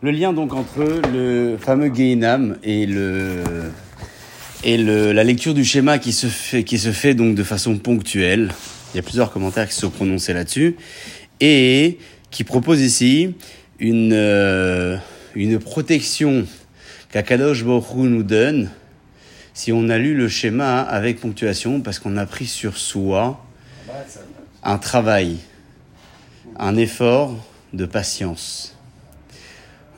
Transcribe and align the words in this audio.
Le 0.00 0.12
lien 0.12 0.32
donc 0.32 0.54
entre 0.54 1.02
le 1.12 1.56
fameux 1.58 1.92
Gehinam 1.92 2.56
et 2.62 2.86
le 2.86 3.72
la 4.64 5.24
lecture 5.24 5.54
du 5.54 5.64
schéma 5.64 5.98
qui 5.98 6.12
se 6.12 6.28
fait 6.28 7.14
donc 7.14 7.34
de 7.34 7.42
façon 7.42 7.76
ponctuelle. 7.78 8.52
Il 8.92 8.96
y 8.96 9.00
a 9.00 9.02
plusieurs 9.02 9.32
commentaires 9.32 9.66
qui 9.66 9.74
se 9.74 9.80
sont 9.80 9.90
prononcés 9.90 10.32
là-dessus 10.34 10.76
et 11.40 11.98
qui 12.30 12.44
propose 12.44 12.80
ici 12.80 13.34
une 13.80 14.12
euh, 14.12 14.98
protection 15.64 16.46
qu'Akadosh 17.10 17.64
Baruch 17.64 17.96
nous 17.96 18.22
donne 18.22 18.70
si 19.52 19.72
on 19.72 19.88
a 19.88 19.98
lu 19.98 20.14
le 20.14 20.28
schéma 20.28 20.80
avec 20.80 21.18
ponctuation 21.18 21.80
parce 21.80 21.98
qu'on 21.98 22.16
a 22.16 22.26
pris 22.26 22.46
sur 22.46 22.76
soi 22.76 23.44
un 24.62 24.78
travail, 24.78 25.38
un 26.56 26.76
effort 26.76 27.34
de 27.72 27.84
patience. 27.84 28.77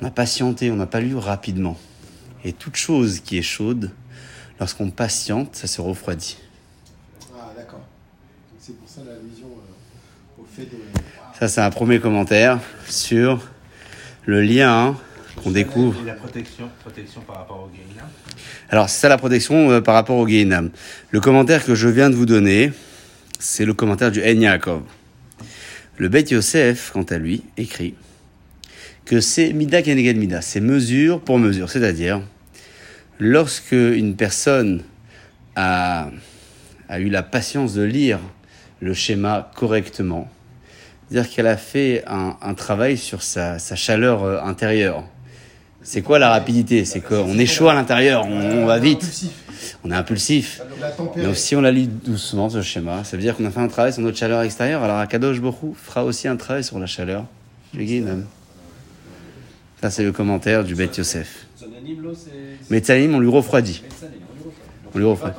On 0.03 0.07
a 0.07 0.11
patienté, 0.11 0.71
on 0.71 0.77
n'a 0.77 0.87
pas 0.87 1.01
lu 1.01 1.15
rapidement. 1.15 1.77
Et 2.43 2.55
toute 2.55 2.77
chose 2.77 3.21
qui 3.21 3.37
est 3.37 3.43
chaude, 3.43 3.91
lorsqu'on 4.59 4.91
patiente, 4.91 5.57
ça 5.57 5.67
se 5.67 5.81
refroidit. 5.83 6.39
Ah, 7.37 7.53
d'accord. 7.55 7.81
Donc 7.81 8.59
c'est 8.61 8.77
pour 8.79 8.89
ça 8.89 9.03
l'allusion 9.07 9.49
euh, 9.49 10.43
au 10.43 10.47
fait 10.51 10.65
de. 10.65 10.79
Ça, 11.39 11.49
c'est 11.49 11.61
un 11.61 11.71
premier 11.71 12.01
commentaire 12.01 12.61
sur 12.87 13.47
le 14.25 14.41
lien 14.41 14.97
qu'on 15.43 15.51
découvre. 15.51 16.01
Et 16.03 16.07
la 16.07 16.15
protection, 16.15 16.71
protection 16.81 17.21
par 17.21 17.37
rapport 17.37 17.59
au 17.59 17.71
Gehinam 17.75 18.09
Alors, 18.71 18.89
c'est 18.89 19.01
ça 19.01 19.09
la 19.11 19.19
protection 19.19 19.71
euh, 19.71 19.81
par 19.83 19.95
rapport 19.95 20.17
au 20.17 20.27
Gehinam. 20.27 20.71
Le 21.11 21.21
commentaire 21.21 21.63
que 21.63 21.75
je 21.75 21.89
viens 21.89 22.09
de 22.09 22.15
vous 22.15 22.27
donner, 22.27 22.73
c'est 23.39 23.67
le 23.67 23.75
commentaire 23.75 24.11
du 24.11 24.23
En 24.23 24.41
Yaakov. 24.41 24.83
Le 25.99 26.09
Beth 26.09 26.31
Yosef, 26.31 26.91
quant 26.93 27.03
à 27.03 27.19
lui, 27.19 27.43
écrit 27.59 27.95
que 29.05 29.21
c'est 29.21 29.53
Mida 29.53 29.83
Keneged 29.83 30.17
Mida, 30.17 30.41
c'est 30.41 30.61
mesure 30.61 31.21
pour 31.21 31.39
mesure. 31.39 31.71
C'est-à-dire, 31.71 32.21
lorsque 33.19 33.73
une 33.73 34.15
personne 34.15 34.83
a, 35.57 36.11
a 36.89 37.01
eu 37.01 37.09
la 37.09 37.23
patience 37.23 37.75
de 37.75 37.83
lire 37.83 38.19
le 38.81 38.95
schéma 38.95 39.51
correctement, 39.57 40.29
c'est-à-dire 41.09 41.31
qu'elle 41.31 41.49
a 41.49 41.57
fait 41.57 42.05
un, 42.07 42.37
un 42.41 42.55
travail 42.55 42.97
sur 42.97 43.23
sa, 43.23 43.59
sa 43.59 43.75
chaleur 43.75 44.23
euh, 44.23 44.41
intérieure. 44.43 45.05
C'est 45.83 46.03
quoi 46.03 46.19
la 46.19 46.29
rapidité? 46.29 46.85
C'est 46.85 47.01
qu'on 47.01 47.39
est 47.39 47.47
chaud 47.47 47.69
à 47.69 47.75
l'intérieur, 47.75 48.27
on, 48.27 48.63
on 48.63 48.67
va 48.67 48.79
vite, 48.79 49.11
on 49.83 49.91
est 49.91 49.95
impulsif. 49.95 50.61
Mais 51.17 51.35
si 51.35 51.57
on 51.57 51.63
la 51.63 51.73
lit 51.73 51.89
doucement, 51.89 52.49
ce 52.49 52.63
schéma, 52.63 53.03
ça 53.03 53.17
veut 53.17 53.23
dire 53.23 53.37
qu'on 53.37 53.47
a 53.47 53.51
fait 53.51 53.61
un 53.61 53.69
travail 53.69 53.93
sur 53.93 54.03
notre 54.03 54.19
chaleur 54.19 54.43
extérieure. 54.43 54.83
Alors 54.85 54.99
Akadosh 54.99 55.41
Borou 55.41 55.75
fera 55.75 56.05
aussi 56.05 56.29
un 56.29 56.37
travail 56.37 56.63
sur 56.63 56.79
la 56.79 56.87
chaleur 56.87 57.25
du 57.73 57.85
Guéhinam. 57.85 58.25
Ça, 59.81 59.89
c'est 59.89 60.03
le 60.03 60.13
commentaire 60.13 60.63
du 60.63 60.75
Beth 60.75 60.99
Yosef. 60.99 61.47
Mais 62.69 62.81
Tzalim, 62.81 63.15
on 63.15 63.21
lui 63.21 63.31
refroidit. 63.31 63.83
On 64.95 64.99
lui 64.99 65.07
refroidit. 65.07 65.37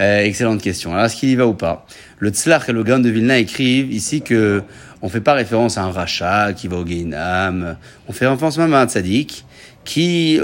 Euh, 0.00 0.24
excellente 0.24 0.62
question. 0.62 0.94
Alors, 0.94 1.04
est-ce 1.04 1.16
qu'il 1.16 1.28
y 1.28 1.36
va 1.36 1.46
ou 1.46 1.52
pas? 1.52 1.86
Le 2.18 2.30
Tzlach 2.30 2.68
et 2.68 2.72
le 2.72 2.82
Gaon 2.82 3.00
de 3.00 3.10
Vilna 3.10 3.36
écrivent 3.38 3.92
ici 3.92 4.22
que 4.22 4.62
on 5.02 5.10
fait 5.10 5.20
pas 5.20 5.34
référence 5.34 5.76
à 5.76 5.82
un 5.82 5.90
rachat 5.90 6.54
qui 6.54 6.68
va 6.68 6.78
au 6.78 6.84
Guéhinam. 6.84 7.76
On 8.08 8.12
fait 8.12 8.26
référence 8.26 8.56
même 8.56 8.72
à 8.72 8.80
un 8.80 8.86
tzaddik 8.86 9.44
qui 9.84 10.40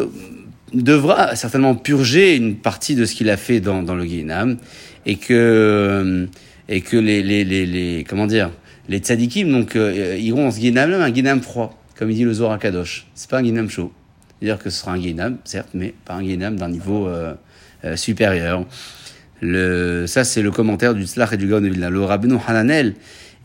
devra 0.74 1.36
certainement 1.36 1.74
purger 1.74 2.36
une 2.36 2.56
partie 2.56 2.94
de 2.94 3.06
ce 3.06 3.14
qu'il 3.14 3.30
a 3.30 3.38
fait 3.38 3.60
dans, 3.60 3.82
dans 3.82 3.94
le 3.94 4.04
Guéhinam 4.04 4.58
et 5.06 5.16
que 5.16 6.28
et 6.68 6.82
que 6.82 6.96
les 6.98 7.22
les 7.22 7.44
les, 7.44 7.64
les 7.64 8.04
comment 8.06 8.26
dire 8.26 8.50
les 8.88 8.98
tzadikim 8.98 9.50
donc 9.50 9.76
euh, 9.76 10.18
iront 10.18 10.44
dans 10.44 10.50
ce 10.50 10.58
Guéhinam 10.58 10.92
un 10.92 11.10
Guéhinam 11.10 11.40
froid 11.40 11.77
comme 11.98 12.10
il 12.10 12.14
dit 12.14 12.24
le 12.24 12.32
Zohar 12.32 12.58
Kadosh. 12.58 13.06
C'est 13.14 13.28
pas 13.28 13.38
un 13.38 13.42
Guéhinam 13.42 13.68
chaud. 13.68 13.92
C'est-à-dire 14.38 14.62
que 14.62 14.70
ce 14.70 14.80
sera 14.80 14.92
un 14.92 14.98
Guéhinam 14.98 15.38
certes 15.44 15.70
mais 15.74 15.94
pas 16.04 16.14
un 16.14 16.22
Guéhinam 16.22 16.56
d'un 16.56 16.68
niveau 16.68 17.08
euh, 17.08 17.34
euh, 17.84 17.96
supérieur. 17.96 18.64
Ça, 19.40 20.24
c'est 20.24 20.42
le 20.42 20.50
commentaire 20.50 20.94
du 20.94 21.06
Tzlach 21.06 21.32
et 21.32 21.36
du 21.36 21.48
Gaon 21.48 21.60
de 21.60 21.68
Vilna. 21.68 21.90
Le 21.90 22.02
Rabbeinu 22.02 22.36
Hananel, 22.46 22.94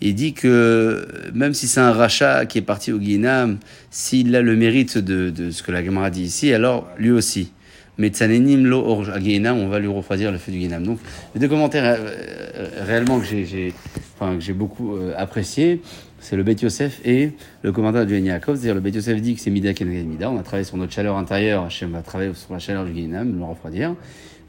il 0.02 0.16
dit 0.16 0.34
que 0.34 1.08
même 1.34 1.54
si 1.54 1.68
c'est 1.68 1.80
un 1.80 1.92
rachat 1.92 2.46
qui 2.46 2.58
est 2.58 2.64
parti 2.64 2.92
au 2.92 2.98
Guinam, 2.98 3.58
s'il 3.92 4.36
a 4.36 4.42
le 4.42 4.56
mérite 4.56 4.98
de, 4.98 5.52
ce 5.52 5.62
que 5.62 5.72
la 5.72 5.84
Gemara 5.84 6.10
dit 6.10 6.24
ici, 6.24 6.54
alors 6.54 6.88
lui 6.98 7.12
aussi. 7.12 7.52
Mais 8.00 8.10
Tzanenim 8.10 8.66
lo 8.66 8.80
or 8.80 9.20
Guinam, 9.20 9.60
on 9.60 9.68
va 9.68 9.78
lui 9.78 9.88
refroidir 9.88 10.32
le 10.32 10.40
feu 10.40 10.52
du 10.52 10.58
Guinam. 10.58 10.84
Donc, 10.84 11.00
les 11.36 11.40
deux 11.40 11.48
commentaires 11.48 11.96
euh, 12.00 12.68
réellement 12.88 13.20
que 13.20 13.26
j'ai, 13.26 13.74
que 14.20 14.40
j'ai 14.40 14.54
beaucoup 14.54 14.96
euh, 14.96 15.14
apprécié, 15.16 15.80
c'est 16.24 16.38
le 16.38 16.44
Bet 16.44 16.56
Yosef 16.62 17.02
et 17.06 17.34
le 17.64 17.72
commentaire 17.74 18.06
du 18.06 18.18
Yaakov. 18.18 18.56
C'est-à-dire, 18.56 18.76
le 18.76 18.80
Bet 18.80 18.92
Yosef 18.92 19.22
dit 19.22 19.36
que 19.36 19.42
c'est 19.42 19.52
Mida 19.52 19.74
Keneged 19.74 20.08
Mida. 20.08 20.32
On 20.32 20.40
a 20.40 20.44
travaillé 20.44 20.64
sur 20.64 20.78
notre 20.78 20.94
chaleur 20.94 21.18
intérieure, 21.18 21.66
Hachem 21.66 21.92
va 21.92 22.02
travailler 22.02 22.34
sur 22.34 22.54
la 22.54 22.60
chaleur 22.60 22.86
du 22.86 22.94
Guinam, 22.94 23.38
le 23.38 23.44
refroidir. 23.44 23.90
Le 23.90 23.96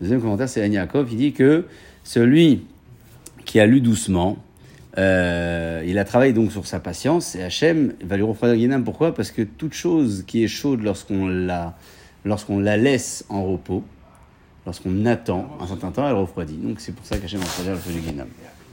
deuxième 0.03 0.21
commentaire, 0.21 0.49
c'est 0.49 0.67
Yaakov. 0.69 1.09
Il 1.11 1.19
dit 1.19 1.33
que 1.33 1.67
celui 2.05 2.65
qui 3.45 3.59
a 3.59 3.67
lu 3.67 3.81
doucement, 3.81 4.37
euh, 4.99 5.83
il 5.84 5.99
a 5.99 6.05
travaillé 6.05 6.33
donc 6.33 6.53
sur 6.53 6.65
sa 6.65 6.79
patience 6.79 7.34
et 7.34 7.43
Hachem 7.43 7.95
va 8.05 8.17
lui 8.17 8.23
refroidir 8.23 8.57
Guinam. 8.57 8.84
Pourquoi? 8.84 9.13
Parce 9.13 9.33
que 9.33 9.43
toute 9.43 9.75
chose 9.75 10.23
qui 10.29 10.45
est 10.45 10.49
chaude 10.49 10.81
lorsqu'on 10.81 11.27
la, 11.27 11.77
lorsqu'on 12.25 12.61
la 12.61 12.77
laisse 12.77 13.25
en 13.29 13.45
repos, 13.45 13.83
lorsqu'on 14.65 15.07
attend 15.07 15.59
un 15.61 15.67
certain 15.67 15.91
temps, 15.91 16.09
elle 16.09 16.15
refroidit. 16.15 16.57
Donc 16.57 16.79
c'est 16.79 16.95
pour 16.95 17.05
ça 17.05 17.19
qu'Hachem 17.19 17.41
va 17.41 17.47
refroidir 17.47 17.73
le 17.73 17.81
feu 17.81 17.93
du 17.93 17.99
Guinam. 17.99 18.29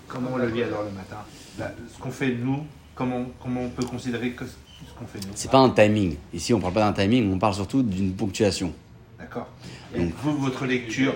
Comment 0.08 0.30
on 0.36 0.38
le 0.38 0.50
lit 0.50 0.62
alors 0.62 0.84
le 0.84 0.92
matin? 0.92 1.18
Là, 1.58 1.74
Ce 1.92 2.00
qu'on 2.00 2.12
fait 2.12 2.36
nous, 2.36 2.64
comment, 2.96 3.26
comment 3.42 3.62
on 3.62 3.70
peut 3.70 3.86
considérer 3.86 4.32
que 4.32 4.46
ce 4.46 4.52
qu'on 4.98 5.06
fait 5.06 5.20
C'est 5.36 5.52
pas 5.52 5.60
un 5.60 5.70
timing. 5.70 6.16
Ici, 6.34 6.54
on 6.54 6.60
parle 6.60 6.74
pas 6.74 6.82
d'un 6.82 6.94
timing, 6.94 7.32
on 7.34 7.38
parle 7.40 7.54
surtout 7.54 7.84
d'une 7.84 8.14
ponctuation. 8.14 8.74
D'accord. 9.20 9.48
Et 9.96 10.06
vous, 10.24 10.38
votre 10.38 10.66
lecture, 10.66 11.14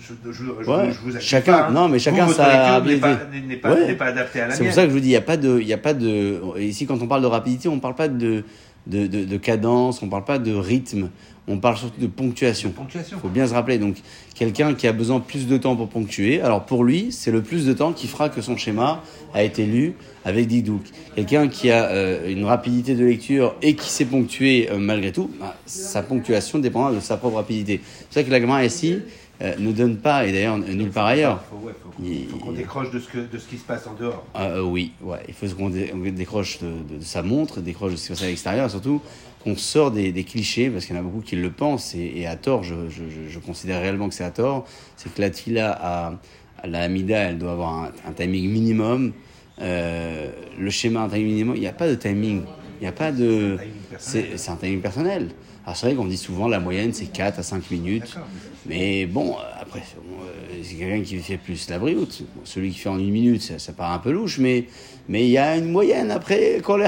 je, 0.00 0.12
je, 0.30 0.32
je, 0.32 0.70
Ouais. 0.70 0.90
je 0.92 0.98
vous 1.00 1.18
Chacun- 1.20 1.52
pas, 1.52 1.66
hein. 1.68 1.70
non, 1.72 1.88
mais 1.88 1.98
chacun 1.98 2.26
vous, 2.26 2.32
sa 2.32 2.80
n'est 2.80 2.96
pas, 2.98 3.72
Ouais. 3.74 3.96
adaptée 4.00 4.40
à 4.40 4.48
la 4.48 4.54
C'est 4.54 4.64
pour 4.64 4.72
ça 4.72 4.82
que 4.84 4.88
je 4.88 4.94
vous 4.94 5.00
dis, 5.00 5.06
il 5.08 5.10
n'y 5.10 5.16
a 5.16 5.20
pas 5.22 5.36
de, 5.36 5.58
il 5.60 5.66
y 5.66 5.72
a 5.72 5.78
pas 5.78 5.94
de. 5.94 6.40
Ici, 6.60 6.86
quand 6.86 7.00
on 7.00 7.06
parle 7.06 7.22
de 7.22 7.26
rapidité, 7.26 7.68
on 7.68 7.76
ne 7.76 7.80
parle 7.80 7.94
pas 7.94 8.08
de, 8.08 8.44
de, 8.86 9.06
de, 9.06 9.24
de 9.24 9.36
cadence, 9.36 10.02
on 10.02 10.06
ne 10.06 10.10
parle 10.10 10.24
pas 10.24 10.38
de 10.38 10.52
rythme, 10.52 11.10
on 11.46 11.58
parle 11.58 11.76
surtout 11.76 12.00
de 12.00 12.06
ponctuation. 12.06 12.72
Il 12.94 13.18
faut 13.18 13.28
bien 13.28 13.46
se 13.46 13.52
rappeler. 13.52 13.78
Donc, 13.78 13.96
quelqu'un 14.34 14.74
qui 14.74 14.86
a 14.86 14.92
besoin 14.92 15.18
de 15.18 15.24
plus 15.24 15.46
de 15.46 15.56
temps 15.56 15.76
pour 15.76 15.88
ponctuer, 15.88 16.40
alors 16.40 16.64
pour 16.64 16.84
lui, 16.84 17.12
c'est 17.12 17.30
le 17.30 17.42
plus 17.42 17.66
de 17.66 17.72
temps 17.72 17.92
qui 17.92 18.06
fera 18.06 18.28
que 18.28 18.40
son 18.40 18.56
schéma 18.56 19.02
a 19.34 19.42
été 19.42 19.66
lu 19.66 19.94
avec 20.24 20.46
Didouk. 20.46 20.82
Quelqu'un 21.14 21.48
qui 21.48 21.70
a 21.70 21.84
euh, 21.90 22.30
une 22.30 22.44
rapidité 22.44 22.94
de 22.94 23.04
lecture 23.04 23.54
et 23.60 23.74
qui 23.74 23.90
sait 23.90 24.06
ponctuer 24.06 24.70
euh, 24.70 24.78
malgré 24.78 25.12
tout, 25.12 25.30
bah, 25.38 25.54
sa 25.66 26.02
ponctuation 26.02 26.58
dépendra 26.58 26.92
de 26.92 27.00
sa 27.00 27.18
propre 27.18 27.36
rapidité. 27.36 27.80
C'est 28.10 28.20
ça 28.20 28.24
que 28.24 28.30
la 28.30 28.64
ici 28.64 29.00
euh, 29.44 29.54
ne 29.58 29.70
donne 29.72 29.98
pas, 29.98 30.26
et 30.26 30.32
d'ailleurs 30.32 30.58
nulle 30.58 30.90
part 30.90 31.06
ailleurs, 31.06 31.42
Faut, 31.50 31.66
ouais, 31.66 31.72
faut, 31.82 32.02
Il- 32.02 32.26
faut 32.28 32.38
qu'on 32.38 32.52
décroche 32.52 32.90
de 32.90 32.98
ce, 32.98 33.08
que, 33.08 33.18
de 33.18 33.38
ce 33.38 33.46
qui 33.46 33.56
se 33.58 33.64
passe 33.64 33.86
en 33.86 33.94
dehors. 33.94 34.24
euh, 34.36 34.58
euh, 34.58 34.62
oui, 34.62 34.92
ouais. 35.02 35.18
Il 35.28 35.34
faut 35.34 35.46
qu'on 35.54 35.70
dé- 35.70 35.92
on 35.94 35.98
décroche 35.98 36.58
de, 36.60 36.66
de- 36.66 36.98
de 36.98 37.04
sa 37.04 37.22
montre, 37.22 37.60
décroche 37.60 37.92
de 37.92 37.96
ce 37.96 38.02
qui 38.02 38.06
se 38.08 38.12
passe 38.14 38.22
à 38.22 38.26
l'extérieur, 38.26 38.66
et 38.66 38.70
surtout 38.70 39.00
qu'on 39.42 39.56
sort 39.56 39.90
des, 39.90 40.10
des 40.12 40.24
clichés, 40.24 40.70
parce 40.70 40.86
qu'il 40.86 40.96
y 40.96 40.98
en 40.98 41.02
a 41.02 41.04
beaucoup 41.04 41.20
qui 41.20 41.36
le 41.36 41.50
pensent, 41.50 41.94
et, 41.94 42.12
et 42.16 42.26
à 42.26 42.36
tort, 42.36 42.62
je, 42.64 42.74
je, 42.88 43.02
je, 43.08 43.28
je 43.30 43.38
considère 43.38 43.80
réellement 43.82 44.08
que 44.08 44.14
c'est 44.14 44.24
à 44.24 44.30
tort, 44.30 44.64
c'est 44.96 45.12
que 45.12 45.20
la 45.20 45.30
tfila 45.30 45.70
à, 45.80 46.14
à 46.62 46.66
la 46.66 46.80
Hamida, 46.82 47.18
elle 47.18 47.38
doit 47.38 47.52
avoir 47.52 47.74
un, 47.84 47.92
un 48.08 48.12
timing 48.12 48.48
minimum. 48.50 49.12
Euh, 49.60 50.30
le 50.58 50.70
schéma, 50.70 51.02
un 51.02 51.08
timing 51.08 51.26
minimum, 51.26 51.56
il 51.56 51.60
n'y 51.60 51.66
a 51.66 51.72
pas 51.72 51.88
de 51.88 51.94
timing. 51.94 52.42
Il 52.80 52.82
n'y 52.82 52.88
a 52.88 52.92
pas 52.92 53.12
de. 53.12 53.56
c'est 53.98 54.48
un 54.48 54.56
timing 54.56 54.80
personnel. 54.80 55.28
Alors 55.66 55.76
c'est 55.76 55.86
vrai 55.86 55.94
qu'on 55.94 56.04
dit 56.04 56.16
souvent 56.18 56.46
la 56.48 56.60
moyenne 56.60 56.92
c'est 56.92 57.06
4 57.06 57.38
à 57.38 57.42
5 57.42 57.70
minutes. 57.70 58.16
Mais 58.66 59.06
bon, 59.06 59.32
euh, 59.32 59.60
après, 59.60 59.80
euh, 59.80 60.54
c'est 60.62 60.74
quelqu'un 60.74 61.02
qui 61.02 61.16
fait 61.18 61.36
plus 61.36 61.68
la 61.70 61.78
brioute. 61.78 62.22
Bon, 62.34 62.42
celui 62.44 62.70
qui 62.70 62.78
fait 62.78 62.88
en 62.88 62.98
une 62.98 63.10
minute, 63.10 63.42
ça, 63.42 63.58
ça 63.58 63.72
paraît 63.72 63.94
un 63.94 63.98
peu 63.98 64.10
louche, 64.10 64.38
mais 64.38 64.64
mais 65.08 65.24
il 65.24 65.30
y 65.30 65.38
a 65.38 65.56
une 65.56 65.70
moyenne 65.70 66.10
après, 66.10 66.60
quand 66.62 66.76
les 66.76 66.86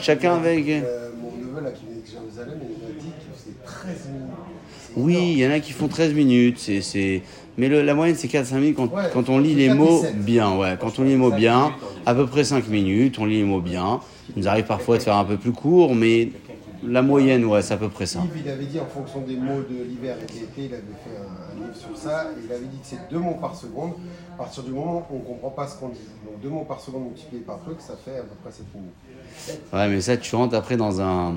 chacun 0.00 0.36
avec. 0.36 0.68
Euh, 0.68 1.10
mon 1.20 1.32
neveu 1.36 1.62
là 1.64 1.70
qui 1.70 1.82
vient 1.86 1.94
de 1.96 2.06
Jérusalem, 2.28 2.58
il 2.62 2.68
m'a 2.94 3.00
dit 3.00 3.08
que 3.08 3.34
c'est 3.36 3.64
13 3.64 4.08
minutes. 4.12 4.28
Oui, 4.96 5.32
il 5.32 5.38
y 5.38 5.46
en 5.46 5.50
a 5.50 5.60
qui 5.60 5.72
font 5.72 5.86
13 5.88 6.12
minutes, 6.14 6.58
c'est, 6.58 6.80
c'est... 6.80 7.22
mais 7.56 7.68
le- 7.68 7.82
la 7.82 7.94
moyenne 7.94 8.16
c'est 8.16 8.26
4-5 8.28 8.54
minutes 8.58 8.76
quand, 8.76 8.92
Ouais, 8.92 9.02
quand 9.12 9.28
on 9.28 9.38
lit 9.38 9.54
les 9.54 9.66
4 9.66 9.74
et 9.74 9.78
mots 9.78 10.02
7. 10.02 10.24
bien. 10.24 10.56
Ouais, 10.56 10.76
quand 10.80 10.98
on 10.98 11.02
lit 11.04 11.10
les 11.10 11.16
mots 11.16 11.30
bien, 11.30 11.72
à 12.04 12.14
peu 12.14 12.26
près 12.26 12.42
5 12.42 12.66
minutes, 12.68 13.18
on 13.18 13.24
lit 13.26 13.36
les 13.38 13.44
mots 13.44 13.60
bien. 13.60 14.00
Il 14.36 14.42
nous 14.42 14.48
arrive 14.48 14.64
parfois 14.64 14.98
de 14.98 15.02
faire 15.02 15.16
un 15.16 15.24
peu 15.24 15.36
plus 15.36 15.52
court, 15.52 15.94
mais 15.94 16.30
la 16.86 17.02
moyenne, 17.02 17.44
ouais, 17.44 17.62
c'est 17.62 17.74
à 17.74 17.76
peu 17.76 17.88
près 17.88 18.06
ça. 18.06 18.20
Yves, 18.20 18.42
il 18.44 18.50
avait 18.50 18.64
dit 18.66 18.78
en 18.80 18.86
fonction 18.86 19.20
des 19.22 19.36
mots 19.36 19.62
de 19.62 19.82
l'hiver 19.84 20.16
et 20.22 20.26
de 20.26 20.32
l'été, 20.38 20.64
il 20.66 20.74
avait 20.74 20.82
fait 21.04 21.16
un, 21.18 21.52
un 21.52 21.66
livre 21.66 21.76
sur 21.76 21.96
ça, 21.96 22.26
et 22.32 22.44
il 22.44 22.52
avait 22.52 22.66
dit 22.66 22.78
que 22.78 22.86
c'est 22.86 23.08
deux 23.10 23.18
mots 23.18 23.36
par 23.40 23.54
seconde. 23.56 23.92
À 24.34 24.38
partir 24.38 24.62
du 24.62 24.70
moment 24.70 25.06
où 25.10 25.16
on 25.16 25.18
ne 25.18 25.24
comprend 25.24 25.50
pas 25.50 25.66
ce 25.66 25.76
qu'on 25.78 25.88
dit, 25.88 25.98
donc 26.24 26.40
deux 26.40 26.48
mots 26.48 26.64
par 26.64 26.80
seconde 26.80 27.04
multiplié 27.04 27.42
par 27.42 27.58
truc, 27.60 27.80
ça 27.80 27.94
fait 27.96 28.18
à 28.18 28.22
peu 28.22 28.34
près 28.42 28.52
7 28.52 28.66
minutes. 28.74 29.62
Ouais, 29.72 29.88
mais 29.88 30.00
ça, 30.00 30.16
tu 30.16 30.34
rentres 30.36 30.54
après 30.54 30.76
dans 30.76 31.00
un, 31.00 31.34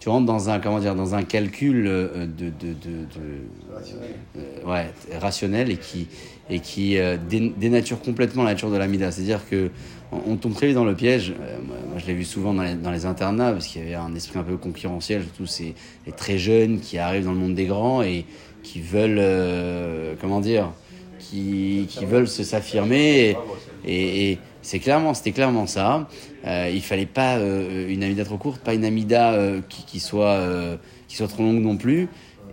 tu 0.00 0.08
rentres 0.08 0.26
dans 0.26 0.48
un, 0.50 0.58
comment 0.60 0.80
dire, 0.80 0.94
dans 0.96 1.14
un 1.14 1.22
calcul 1.22 1.86
euh, 1.86 2.26
de, 2.26 2.46
de, 2.46 2.50
de, 2.72 2.72
de- 2.72 3.74
Rationnel. 3.74 4.10
euh, 4.38 4.70
ouais, 4.72 5.18
rationnel 5.20 5.70
et 5.70 5.76
qui, 5.76 6.08
et 6.48 6.58
qui 6.60 6.98
euh, 6.98 7.16
dé- 7.16 7.52
dénature 7.56 8.00
complètement 8.00 8.42
la 8.42 8.50
nature 8.50 8.70
de 8.70 8.76
l'amida. 8.76 9.12
C'est-à-dire 9.12 9.40
que 9.48 9.70
on, 10.10 10.32
on 10.32 10.36
tombe 10.36 10.54
très 10.54 10.66
vite 10.68 10.74
dans 10.74 10.84
le 10.86 10.94
piège. 10.94 11.32
Euh, 11.38 11.58
moi, 11.66 11.98
je 11.98 12.06
l'ai 12.06 12.14
vu 12.14 12.24
souvent 12.24 12.54
dans 12.54 12.62
les, 12.62 12.74
dans 12.74 12.90
les 12.90 13.04
internats, 13.06 13.52
parce 13.52 13.66
qu'il 13.66 13.82
y 13.82 13.84
avait 13.84 13.94
un 13.94 14.14
esprit 14.14 14.38
un 14.38 14.42
peu 14.42 14.56
concurrentiel, 14.56 15.22
surtout 15.22 15.46
ces 15.46 15.74
les 16.06 16.12
très 16.12 16.38
jeunes 16.38 16.80
qui 16.80 16.98
arrivent 16.98 17.24
dans 17.26 17.32
le 17.32 17.38
monde 17.38 17.54
des 17.54 17.66
grands 17.66 18.02
et 18.02 18.24
qui 18.62 18.80
veulent, 18.80 19.18
euh, 19.18 20.14
comment 20.20 20.40
dire, 20.40 20.70
qui, 21.18 21.86
qui 21.90 22.04
veulent 22.06 22.28
se 22.28 22.42
s'affirmer. 22.42 23.36
Et, 23.84 23.94
et- 23.94 24.32
et 24.32 24.38
c'est 24.62 24.78
clairement, 24.78 25.14
c'était 25.14 25.32
clairement 25.32 25.66
ça. 25.66 26.08
Euh, 26.46 26.70
il 26.72 26.82
fallait 26.82 27.06
pas 27.06 27.36
euh, 27.38 27.88
une 27.88 28.02
amida 28.04 28.24
trop 28.24 28.36
courte, 28.38 28.60
pas 28.62 28.74
une 28.74 28.84
amida 28.84 29.32
euh, 29.32 29.60
qui, 29.68 29.84
qui 29.84 30.00
soit, 30.00 30.32
euh, 30.34 30.76
qui 31.08 31.16
soit 31.16 31.28
trop 31.28 31.42
longue 31.42 31.62
non 31.62 31.76
plus. 31.76 32.08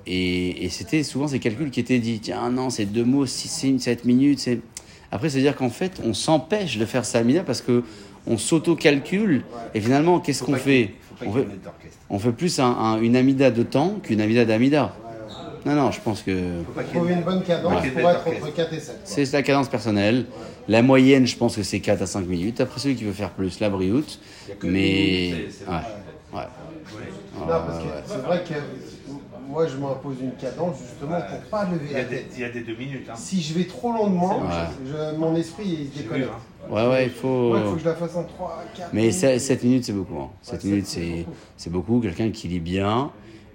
Et, 0.05 0.65
et 0.65 0.69
c'était 0.69 1.03
souvent 1.03 1.27
ces 1.27 1.39
calculs 1.39 1.69
qui 1.69 1.79
étaient 1.81 1.99
dit 1.99 2.19
tiens, 2.19 2.49
non, 2.49 2.69
c'est 2.69 2.85
deux 2.85 3.03
mots, 3.03 3.25
six 3.25 3.49
signes, 3.49 3.79
sept 3.79 4.05
minutes. 4.05 4.39
c'est- 4.39 4.59
Après, 5.11 5.29
c'est-à-dire 5.29 5.55
qu'en 5.55 5.69
fait, 5.69 6.01
on 6.05 6.13
s'empêche 6.13 6.77
de 6.77 6.85
faire 6.85 7.03
sa 7.05 7.19
amida 7.19 7.43
parce 7.43 7.61
que 7.61 7.83
on 8.25 8.37
s'auto-calcule. 8.37 9.43
Et 9.73 9.79
finalement, 9.81 10.19
qu'est-ce 10.19 10.43
qu'on 10.43 10.53
fait 10.63 10.93
on 11.25 11.31
fait, 11.33 11.47
on 12.09 12.19
fait 12.19 12.31
plus 12.31 12.59
un- 12.59 12.65
un- 12.65 13.01
une 13.01 13.15
amida 13.15 13.51
de 13.51 13.63
temps 13.63 13.95
qu'une 14.03 14.21
amida 14.21 14.45
d'amida. 14.45 14.95
Non, 15.67 15.75
non, 15.75 15.91
je 15.91 15.99
pense 15.99 16.21
que 16.21 16.31
Il 16.31 16.97
faut 16.99 17.05
une 17.07 17.21
bonne 17.21 17.43
cadence 17.43 17.83
Ouais. 17.83 17.89
pour 17.91 18.09
être 18.09 18.25
entre 18.27 18.53
4 18.53 18.73
et 18.73 18.79
7. 18.79 18.99
c'est 19.03 19.33
la 19.33 19.43
cadence 19.43 19.67
personnelle. 19.67 20.25
La 20.69 20.81
moyenne, 20.81 21.27
je 21.27 21.35
pense 21.35 21.55
que 21.57 21.63
c'est 21.63 21.79
4 21.81 22.01
à 22.01 22.05
5 22.05 22.25
minutes. 22.25 22.61
Après, 22.61 22.79
celui 22.79 22.95
qui 22.95 23.03
veut 23.03 23.11
faire 23.11 23.31
plus, 23.31 23.59
la 23.59 23.69
brioute. 23.69 24.19
Mais. 24.63 25.33
Ouais. 25.67 25.73
Ouais. 26.33 26.41
C'est 28.05 28.17
vrai 28.21 28.43
que 28.47 28.53
moi, 29.49 29.65
je 29.67 29.77
m'impose 29.77 30.15
une 30.21 30.33
cadence 30.33 30.77
justement 30.81 31.19
pour 31.21 31.39
pas 31.49 31.65
lever 31.65 31.85
Il 31.89 31.91
y 31.91 31.95
a 31.95 31.99
la 31.99 32.03
des, 32.05 32.15
tête. 32.17 32.25
il 32.35 32.41
y 32.41 32.43
a 32.45 32.49
des 32.49 32.61
deux 32.61 32.75
minutes. 32.75 33.07
Hein. 33.09 33.15
Si 33.15 33.41
je 33.41 33.53
vais 33.53 33.63
trop 33.65 33.91
lentement, 33.93 34.39
Ouais. 34.39 34.45
je- 34.85 35.17
mon 35.17 35.35
esprit 35.35 35.65
il 35.65 35.87
se 35.97 36.03
déconnecte. 36.03 36.29
hein. 36.33 36.73
Ouais, 36.73 36.87
ouais, 36.87 37.03
il 37.05 37.11
faut. 37.11 37.53
Ouais, 37.53 37.59
il 37.61 37.65
faut 37.69 37.73
que 37.75 37.79
je 37.79 37.85
la 37.85 37.95
fasse 37.95 38.15
en 38.15 38.23
3, 38.23 38.63
4. 38.75 38.89
Mais 38.93 39.11
7 39.11 39.63
minutes, 39.63 39.85
c'est 39.85 39.93
beaucoup. 39.93 40.19
Hein. 40.19 40.29
7 40.41 40.63
Ouais, 40.63 40.69
minutes, 40.69 40.87
c'est 40.87 40.99
c'est 40.99 41.07
beaucoup. 41.23 41.35
c'est 41.57 41.69
beaucoup. 41.71 41.99
Quelqu'un 42.01 42.29
qui 42.31 42.47
lit 42.49 42.59
bien. 42.59 43.11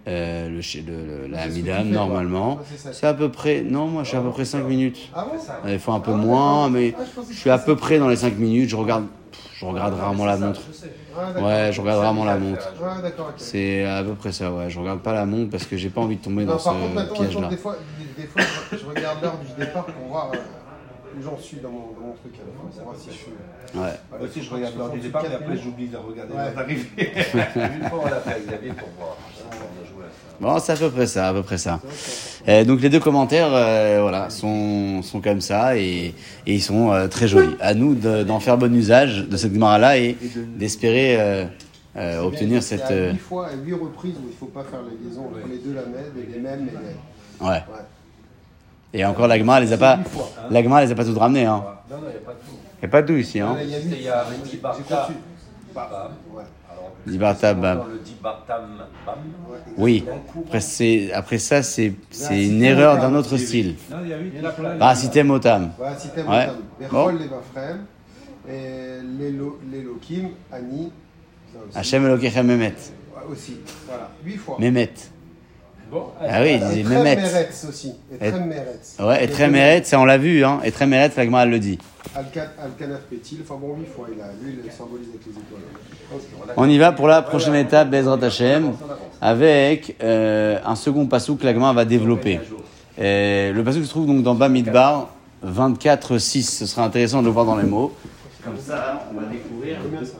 Euh, 0.09 0.49
le, 0.49 0.57
le- 0.57 1.27
le- 1.27 1.27
la 1.29 1.47
toi. 1.49 1.85
normalement. 1.85 2.59
C'est 2.93 3.07
à 3.07 3.15
peu 3.15 3.31
près. 3.31 3.63
Non, 3.63 3.87
moi, 3.87 4.03
je 4.03 4.09
suis 4.09 4.17
à 4.17 4.21
peu 4.21 4.31
près 4.31 4.45
5 4.45 4.65
minutes. 4.65 4.99
Ah 5.15 5.27
bon 5.31 5.69
Il 5.71 5.79
faut 5.79 5.93
un 5.93 6.01
peu 6.01 6.13
Ah, 6.13 6.17
moins, 6.17 6.69
mais 6.71 6.95
Ah, 6.99 7.03
je 7.31 7.35
suis 7.35 7.51
à 7.51 7.59
peu 7.59 7.77
près 7.77 7.99
dans 7.99 8.09
les 8.09 8.17
5 8.17 8.37
minutes. 8.37 8.69
Je 8.69 8.77
regarde, 8.77 9.07
je 9.55 9.65
regarde 9.65 9.95
rarement 9.95 10.27
la 10.27 10.37
montre. 10.37 10.61
Ouais, 11.41 11.71
je 11.73 11.81
regarde 11.81 12.01
rarement 12.01 12.25
la 12.25 12.37
montre. 12.37 12.69
C'est 13.37 13.85
à 13.85 14.03
peu 14.03 14.15
près 14.15 14.33
ça, 14.33 14.51
ouais. 14.53 14.71
Je 14.71 14.79
regarde 14.81 15.01
pas 15.01 15.13
la 15.13 15.25
montre 15.27 15.51
parce 15.51 15.65
que 15.67 15.77
j'ai 15.77 15.91
pas 15.91 16.01
envie 16.01 16.17
de 16.17 16.23
tomber 16.23 16.45
dans 16.47 16.57
par 16.57 16.73
contre, 16.75 16.95
maintenant, 16.95 17.15
ce 17.15 17.21
piège-là. 17.23 17.49
des 17.49 17.57
fois, 17.57 17.77
des, 18.17 18.23
des 18.23 18.29
fois 18.29 18.43
je, 18.73 18.85
regarde 18.87 19.19
l'heure 19.23 19.39
du 19.39 19.65
départ 19.65 19.85
pour 19.87 20.09
voir 20.09 20.31
euh, 20.35 20.39
j'en 21.21 21.37
suis 21.39 21.57
dans 21.59 21.71
mon, 21.71 21.79
dans 21.93 22.07
mon 22.09 22.13
truc 22.15 22.33
à 22.37 22.47
la 22.47 22.53
fin, 22.53 22.77
pour 22.77 22.85
voir 22.85 22.97
si 22.97 23.09
je 23.11 23.15
suis. 23.17 23.33
Ouais. 23.75 23.99
Moi 24.19 24.29
aussi, 24.29 24.43
je 24.43 24.51
regarde 24.55 24.77
l'heure 24.79 24.91
du 24.91 25.01
départ, 25.01 25.25
mais 25.29 25.35
après, 25.35 25.57
j'oublie 25.57 25.89
de 25.89 25.97
regarder 25.97 26.33
Ouais. 26.33 26.45
l'heure 26.45 26.55
d'arrivée. 26.55 26.89
Une 26.97 27.89
fois, 27.89 28.01
on 28.05 28.09
l'a 28.09 28.21
fait 28.21 28.31
avec 28.31 28.47
David 28.47 28.75
pour 28.75 28.89
voir. 28.99 29.17
Bon, 30.41 30.59
c'est 30.59 30.73
à 30.73 30.77
peu 30.77 30.91
près 30.91 31.07
ça, 31.07 31.29
à 31.29 31.33
peu 31.33 31.43
près 31.43 31.59
ça. 31.59 31.79
Euh, 32.49 32.65
donc 32.65 32.81
les 32.81 32.89
deux 32.89 32.99
commentaires, 32.99 33.51
euh, 33.53 33.99
voilà, 34.03 34.29
sont, 34.29 35.01
sont 35.03 35.21
comme 35.21 35.41
ça 35.41 35.77
et, 35.77 36.07
et 36.47 36.55
ils 36.55 36.61
sont 36.63 36.91
euh, 36.91 37.07
très 37.07 37.29
jolis. 37.29 37.55
À 37.61 37.75
nous 37.75 37.95
de- 37.95 38.25
d'en 38.25 38.41
faire 38.41 38.59
bon 38.59 38.75
usage 38.75 39.29
de 39.29 39.37
cette 39.37 39.55
Gemara-là 39.55 39.99
et 39.99 40.17
d'espérer 40.57 41.21
euh, 41.21 41.45
euh, 41.97 42.21
obtenir 42.23 42.49
bien, 42.55 42.61
cette... 42.61 42.81
À 42.83 42.91
euh, 42.91 43.13
8 43.13 43.19
fois, 43.19 43.47
à 43.49 43.55
8 43.55 43.73
reprises 43.75 44.15
où 44.17 44.23
il 44.25 44.31
ne 44.31 44.33
faut 44.33 44.47
pas 44.47 44.65
faire 44.65 44.81
la 44.83 44.89
liaison 45.09 45.27
entre 45.27 45.47
les 45.49 45.59
deux 45.59 45.75
lamelles 45.75 46.11
et 46.19 46.33
les 46.33 46.41
mêmes 46.41 46.67
et 46.67 46.71
les. 46.73 47.47
ouais. 47.47 47.53
Ouais. 47.53 47.63
Et 48.95 49.05
encore, 49.05 49.27
la 49.27 49.39
Gemara, 49.39 49.59
elle 49.59 49.65
les 49.67 49.73
a 49.73 49.79
pas... 49.79 49.97
Huit. 49.97 50.05
La 50.51 50.63
Gemara, 50.63 50.85
les 50.85 50.93
a 50.93 50.95
pas 50.95 51.05
toutes 51.05 51.19
ramenées, 51.19 51.47
hein. 51.47 51.65
Non, 51.91 51.97
non, 51.97 52.03
il 52.09 52.11
n'y 52.11 52.17
a 52.17 52.21
pas 52.21 52.33
de 52.33 52.39
tout. 52.39 52.57
Il 52.77 52.81
n'y 52.81 52.85
a 52.85 52.89
pas 52.89 53.03
de 53.03 53.07
tout 53.07 53.13
ici, 53.19 53.41
hein. 53.41 53.57
Il 53.63 53.69
y 53.71 53.75
a 53.75 53.79
huit. 53.79 54.61
Barta. 54.61 55.09
Dibarta, 57.07 57.55
bam. 57.55 57.83
Bartam 58.23 58.63
Bam. 59.07 59.15
Oui. 59.77 60.05
Après, 60.47 60.61
c'est, 60.61 61.13
après 61.13 61.39
ça, 61.39 61.63
c'est, 61.63 61.95
c'est 62.11 62.45
une 62.47 62.63
erreur 62.63 62.99
d'un 62.99 63.15
autre 63.15 63.37
style. 63.39 63.77
Non, 63.91 63.97
il 64.03 64.11
y 64.11 64.13
a 64.13 64.19
huit. 64.19 64.33
Il 64.35 64.41
y 64.43 64.47
en 64.47 64.49
a 64.49 64.53
plein. 64.53 64.77
Ah, 64.81 64.95
si 64.95 65.11
t'aimes 65.11 65.31
Otam. 65.31 65.73
T'aimes 66.15 66.29
Ouais. 66.29 66.49
Otam. 66.91 67.19
Et 68.49 69.01
l'Elo- 69.19 69.59
l'Elokim, 69.71 70.31
aussi. 70.53 70.93
Hachem 71.75 72.05
Elokechem 72.07 72.47
Mehmet. 72.47 72.75
Aussi. 73.31 73.59
Voilà, 73.87 74.11
8 74.25 74.37
fois. 74.37 74.57
Mehmet. 74.59 74.91
Bon, 75.93 76.05
Ah 76.27 76.41
oui, 76.41 76.53
il 76.55 76.61
disait 76.69 76.83
Mehmet. 76.85 77.17
Meretz 77.17 77.67
aussi. 77.69 77.93
Et 78.19 78.27
Et- 78.27 78.31
Trem 78.31 78.47
Meretz. 78.47 78.97
Ouais, 78.99 79.25
et 79.25 79.29
très 79.29 79.51
Meret, 79.51 79.83
ça 79.85 80.01
on 80.01 80.07
l'a 80.07 80.17
vu, 80.17 80.43
hein. 80.43 80.59
Et 80.65 80.73
très 80.73 80.87
Meret, 80.87 81.11
la 81.15 81.25
Gemara, 81.27 81.43
elle 81.43 81.51
le 81.51 81.59
dit. 81.59 81.79
Alkanaf 82.15 83.01
Pétil, 83.11 83.41
enfin 83.43 83.59
bon, 83.61 83.77
8 83.79 83.87
fois, 83.95 84.07
il 84.11 84.19
a, 84.23 84.29
lui, 84.43 84.59
il 84.65 84.73
symbolise 84.73 85.09
avec 85.11 85.21
les 85.27 85.33
étoiles. 85.33 86.55
On 86.57 86.67
y 86.67 86.79
va 86.79 86.93
pour 86.93 87.09
la 87.09 87.21
prochaine 87.21 87.55
étape, 87.57 87.91
Bezrat 87.91 88.19
Hashem, 88.25 88.73
avec 89.21 89.97
euh, 90.03 90.59
un 90.65 90.77
second 90.77 91.07
passou 91.07 91.37
que 91.37 91.45
l'agma 91.45 91.75
va 91.75 91.85
développer. 91.85 92.41
Et 92.99 93.53
le 93.53 93.63
passou 93.63 93.85
se 93.85 93.91
trouve 93.91 94.07
donc 94.07 94.23
dans 94.23 94.35
Bamidbar 94.35 95.09
24-6. 95.47 96.43
Ce 96.43 96.67
sera 96.67 96.85
intéressant 96.85 97.21
de 97.21 97.27
le 97.27 97.33
voir 97.33 97.45
dans 97.45 97.57
les 97.57 97.65
mots. 97.65 97.93
Comme 98.43 98.59
ça, 98.59 99.09
on 99.15 99.21
va 99.21 99.27
découvrir. 99.27 99.77
Combien 99.83 100.05
ça 100.05 100.15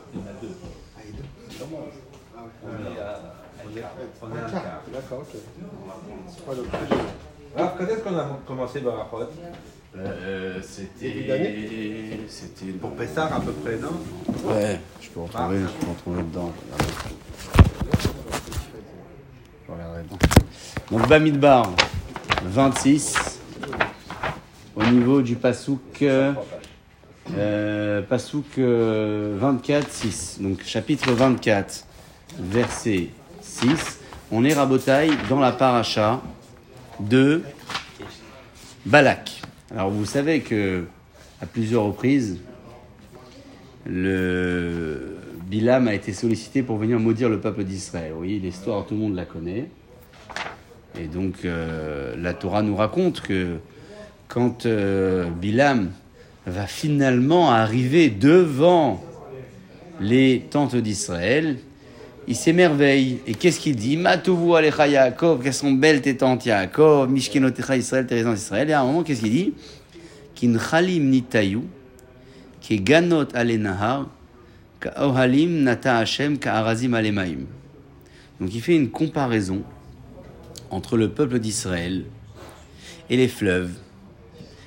On 4.21 4.35
est 4.35 4.39
à 4.39 4.45
un 4.45 4.49
quart. 4.49 4.81
D'accord, 5.03 5.19
ok. 5.21 5.39
C'est 6.29 6.45
pas 6.45 6.53
le 6.53 6.61
plus. 6.63 6.97
Alors, 7.55 7.77
quand 7.77 7.85
est-ce 7.85 7.99
qu'on 7.99 8.17
a 8.17 8.39
commencé 8.47 8.79
Barachot 8.79 9.29
Euh, 9.97 10.59
d'année 11.27 12.19
C'était. 12.27 12.71
Pour 12.71 12.91
Pessar, 12.91 13.33
à 13.33 13.39
peu 13.41 13.51
près, 13.51 13.77
non? 13.77 13.91
Ouais, 14.49 14.79
je 15.01 15.09
peux 15.09 15.21
retrouver, 15.21 15.59
je 15.59 15.85
peux 15.85 15.91
retrouver 15.91 16.23
dedans. 16.23 16.51
Je 19.67 19.71
regarderai 19.71 20.03
dedans. 20.03 20.17
Donc 20.91 21.07
Bamidbar 21.07 21.71
26. 22.45 23.39
Au 24.75 24.83
niveau 24.85 25.21
du 25.21 25.35
Passouk. 25.35 26.01
Euh, 26.01 26.33
euh, 27.37 28.01
Passouk 28.01 28.45
euh, 28.57 29.37
24, 29.39 29.91
6. 29.91 30.37
Donc 30.41 30.63
chapitre 30.63 31.11
24, 31.11 31.85
verset 32.39 33.09
6. 33.41 33.99
On 34.31 34.43
est 34.45 34.53
rabotaille 34.53 35.11
dans 35.29 35.39
la 35.39 35.51
paracha 35.51 36.21
de 36.99 37.41
Balak. 38.85 39.41
Alors 39.71 39.89
vous 39.91 40.05
savez 40.05 40.41
que 40.41 40.85
à 41.41 41.45
plusieurs 41.45 41.83
reprises, 41.83 42.39
le 43.85 45.17
Bilam 45.47 45.87
a 45.87 45.93
été 45.93 46.13
sollicité 46.13 46.63
pour 46.63 46.77
venir 46.77 46.99
maudire 46.99 47.29
le 47.29 47.39
peuple 47.39 47.63
d'Israël. 47.63 48.13
Oui, 48.17 48.39
l'histoire, 48.41 48.85
tout 48.85 48.95
le 48.95 49.01
monde 49.01 49.15
la 49.15 49.25
connaît. 49.25 49.69
Et 50.99 51.07
donc, 51.07 51.43
euh, 51.43 52.15
la 52.17 52.33
Torah 52.33 52.61
nous 52.61 52.75
raconte 52.75 53.21
que 53.21 53.57
quand 54.27 54.65
euh, 54.65 55.29
Bilam 55.29 55.91
va 56.45 56.65
finalement 56.65 57.51
arriver 57.51 58.09
devant 58.09 59.03
les 59.99 60.45
tentes 60.49 60.75
d'Israël, 60.75 61.57
il 62.27 62.35
s'émerveille. 62.35 63.19
Et 63.27 63.33
qu'est-ce 63.33 63.59
qu'il 63.59 63.75
dit? 63.75 63.97
Matovu 63.97 64.55
alecha 64.55 64.87
Yaakov, 64.87 65.43
qu'elles 65.43 65.53
sont 65.53 65.71
belles 65.71 66.01
tes 66.01 66.15
tentes 66.17 66.45
Yaakov, 66.45 67.09
Mishkenotecha 67.09 67.77
Israël, 67.77 68.05
tes 68.05 68.15
résidences 68.15 68.39
d'Israël. 68.39 68.69
Et 68.69 68.73
à 68.73 68.81
un 68.81 68.85
moment, 68.85 69.03
qu'est-ce 69.03 69.21
qu'il 69.21 69.31
dit? 69.31 69.53
Kinchalim 70.35 71.09
nitayu, 71.09 71.61
keganot 72.61 73.27
ale 73.33 73.57
nahar, 73.57 74.09
ka'ohalim 74.79 75.63
nata 75.63 75.97
Hashem 75.97 76.37
ka'arazim 76.37 76.93
alemaim. 76.93 77.45
Donc 78.39 78.53
il 78.53 78.61
fait 78.61 78.75
une 78.75 78.89
comparaison 78.89 79.61
entre 80.69 80.97
le 80.97 81.09
peuple 81.09 81.39
d'Israël 81.39 82.03
et 83.09 83.15
les 83.15 83.27
fleuves, 83.27 83.71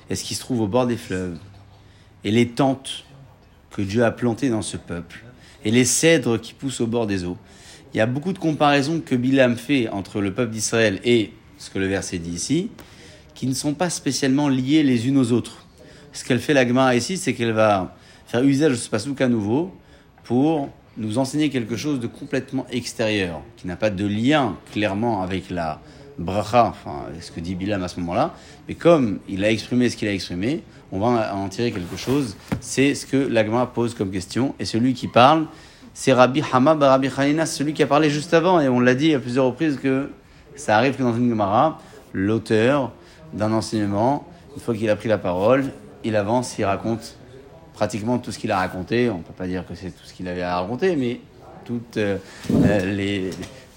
et 0.09 0.15
ce 0.15 0.23
qui 0.23 0.35
se 0.35 0.39
trouve 0.39 0.61
au 0.61 0.67
bord 0.67 0.87
des 0.87 0.95
fleuves, 0.95 1.37
et 2.23 2.31
les 2.31 2.47
tentes 2.47 3.03
que 3.71 3.81
Dieu 3.81 4.03
a 4.03 4.11
plantées 4.11 4.49
dans 4.49 4.61
ce 4.61 4.77
peuple, 4.77 5.25
et 5.67 5.71
les 5.71 5.83
cèdres 5.83 6.39
qui 6.39 6.53
poussent 6.53 6.79
au 6.79 6.87
bord 6.87 7.07
des 7.07 7.25
eaux. 7.25 7.35
Il 7.93 7.97
y 7.97 7.99
a 7.99 8.05
beaucoup 8.05 8.31
de 8.31 8.39
comparaisons 8.39 9.01
que 9.05 9.15
Bilam 9.15 9.57
fait 9.57 9.89
entre 9.89 10.21
le 10.21 10.33
peuple 10.33 10.53
d'Israël 10.53 11.01
et 11.03 11.33
ce 11.57 11.69
que 11.69 11.77
le 11.77 11.87
verset 11.87 12.19
dit 12.19 12.31
ici, 12.31 12.69
qui 13.35 13.47
ne 13.47 13.53
sont 13.53 13.73
pas 13.73 13.89
spécialement 13.89 14.47
liées 14.47 14.81
les 14.81 15.09
unes 15.09 15.17
aux 15.17 15.33
autres. 15.33 15.65
Ce 16.13 16.23
qu'elle 16.23 16.39
fait 16.39 16.53
la 16.53 16.65
Gemara 16.65 16.95
ici, 16.95 17.17
c'est 17.17 17.33
qu'elle 17.33 17.51
va 17.51 17.97
faire 18.27 18.43
usage 18.43 18.71
de 18.71 18.75
ce 18.77 18.89
pasouk 18.89 19.19
à 19.19 19.27
nouveau 19.27 19.75
pour 20.23 20.69
nous 20.95 21.17
enseigner 21.17 21.49
quelque 21.49 21.75
chose 21.75 21.99
de 21.99 22.07
complètement 22.07 22.65
extérieur, 22.71 23.41
qui 23.57 23.67
n'a 23.67 23.75
pas 23.75 23.89
de 23.89 24.05
lien 24.05 24.55
clairement 24.71 25.21
avec 25.21 25.49
la 25.49 25.81
bracha, 26.17 26.65
enfin 26.65 27.07
ce 27.19 27.29
que 27.29 27.41
dit 27.41 27.55
Bilam 27.55 27.83
à 27.83 27.89
ce 27.89 27.99
moment-là, 27.99 28.33
mais 28.69 28.75
comme 28.75 29.19
il 29.27 29.43
a 29.43 29.51
exprimé 29.51 29.89
ce 29.89 29.97
qu'il 29.97 30.07
a 30.07 30.13
exprimé, 30.13 30.63
on 30.91 30.99
va 30.99 31.35
en 31.35 31.49
tirer 31.49 31.71
quelque 31.71 31.97
chose. 31.97 32.35
C'est 32.59 32.95
ce 32.95 33.05
que 33.05 33.17
l'agma 33.17 33.65
pose 33.65 33.93
comme 33.93 34.11
question, 34.11 34.55
et 34.59 34.65
celui 34.65 34.93
qui 34.93 35.07
parle, 35.07 35.45
c'est 35.93 36.13
Rabbi 36.13 36.43
Hama 36.51 36.75
bar 36.75 36.91
Rabbi 36.91 37.09
Hanina, 37.15 37.45
celui 37.45 37.73
qui 37.73 37.83
a 37.83 37.87
parlé 37.87 38.09
juste 38.09 38.33
avant, 38.33 38.59
et 38.59 38.69
on 38.69 38.79
l'a 38.79 38.95
dit 38.95 39.13
à 39.13 39.19
plusieurs 39.19 39.45
reprises 39.45 39.79
que 39.81 40.09
ça 40.55 40.77
arrive 40.77 40.95
que 40.95 41.03
dans 41.03 41.15
une 41.15 41.29
Gemara, 41.29 41.79
l'auteur 42.13 42.91
d'un 43.33 43.51
enseignement, 43.51 44.27
une 44.55 44.61
fois 44.61 44.75
qu'il 44.75 44.89
a 44.89 44.95
pris 44.95 45.09
la 45.09 45.17
parole, 45.17 45.65
il 46.03 46.15
avance, 46.15 46.57
il 46.57 46.65
raconte 46.65 47.17
pratiquement 47.73 48.17
tout 48.17 48.31
ce 48.31 48.39
qu'il 48.39 48.51
a 48.51 48.57
raconté. 48.57 49.09
On 49.09 49.19
ne 49.19 49.23
peut 49.23 49.33
pas 49.33 49.47
dire 49.47 49.65
que 49.67 49.75
c'est 49.75 49.91
tout 49.91 50.05
ce 50.05 50.13
qu'il 50.13 50.27
avait 50.27 50.41
à 50.41 50.59
raconter, 50.59 50.95
mais 50.95 51.19
toutes, 51.65 51.97
euh, 51.97 52.17
euh, 52.51 52.95
les, 52.95 53.29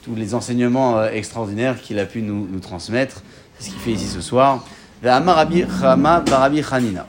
tous 0.02 0.14
les 0.14 0.35
enseignements 0.35 0.99
euh, 0.99 1.11
extraordinaires 1.11 1.81
qu'il 1.81 1.99
a 1.99 2.07
pu 2.07 2.23
nous, 2.23 2.49
nous 2.50 2.61
transmettre. 2.61 3.23
C'est 3.59 3.67
ce 3.67 3.71
qu'il 3.71 3.81
fait 3.81 3.93
ici 3.93 4.07
ce 4.07 4.21
soir. 4.21 4.64
Ve'amar 5.02 5.37
Rabbi 5.37 5.64
Chama 5.80 6.21
barabi 6.21 6.62
Chanina. 6.62 7.07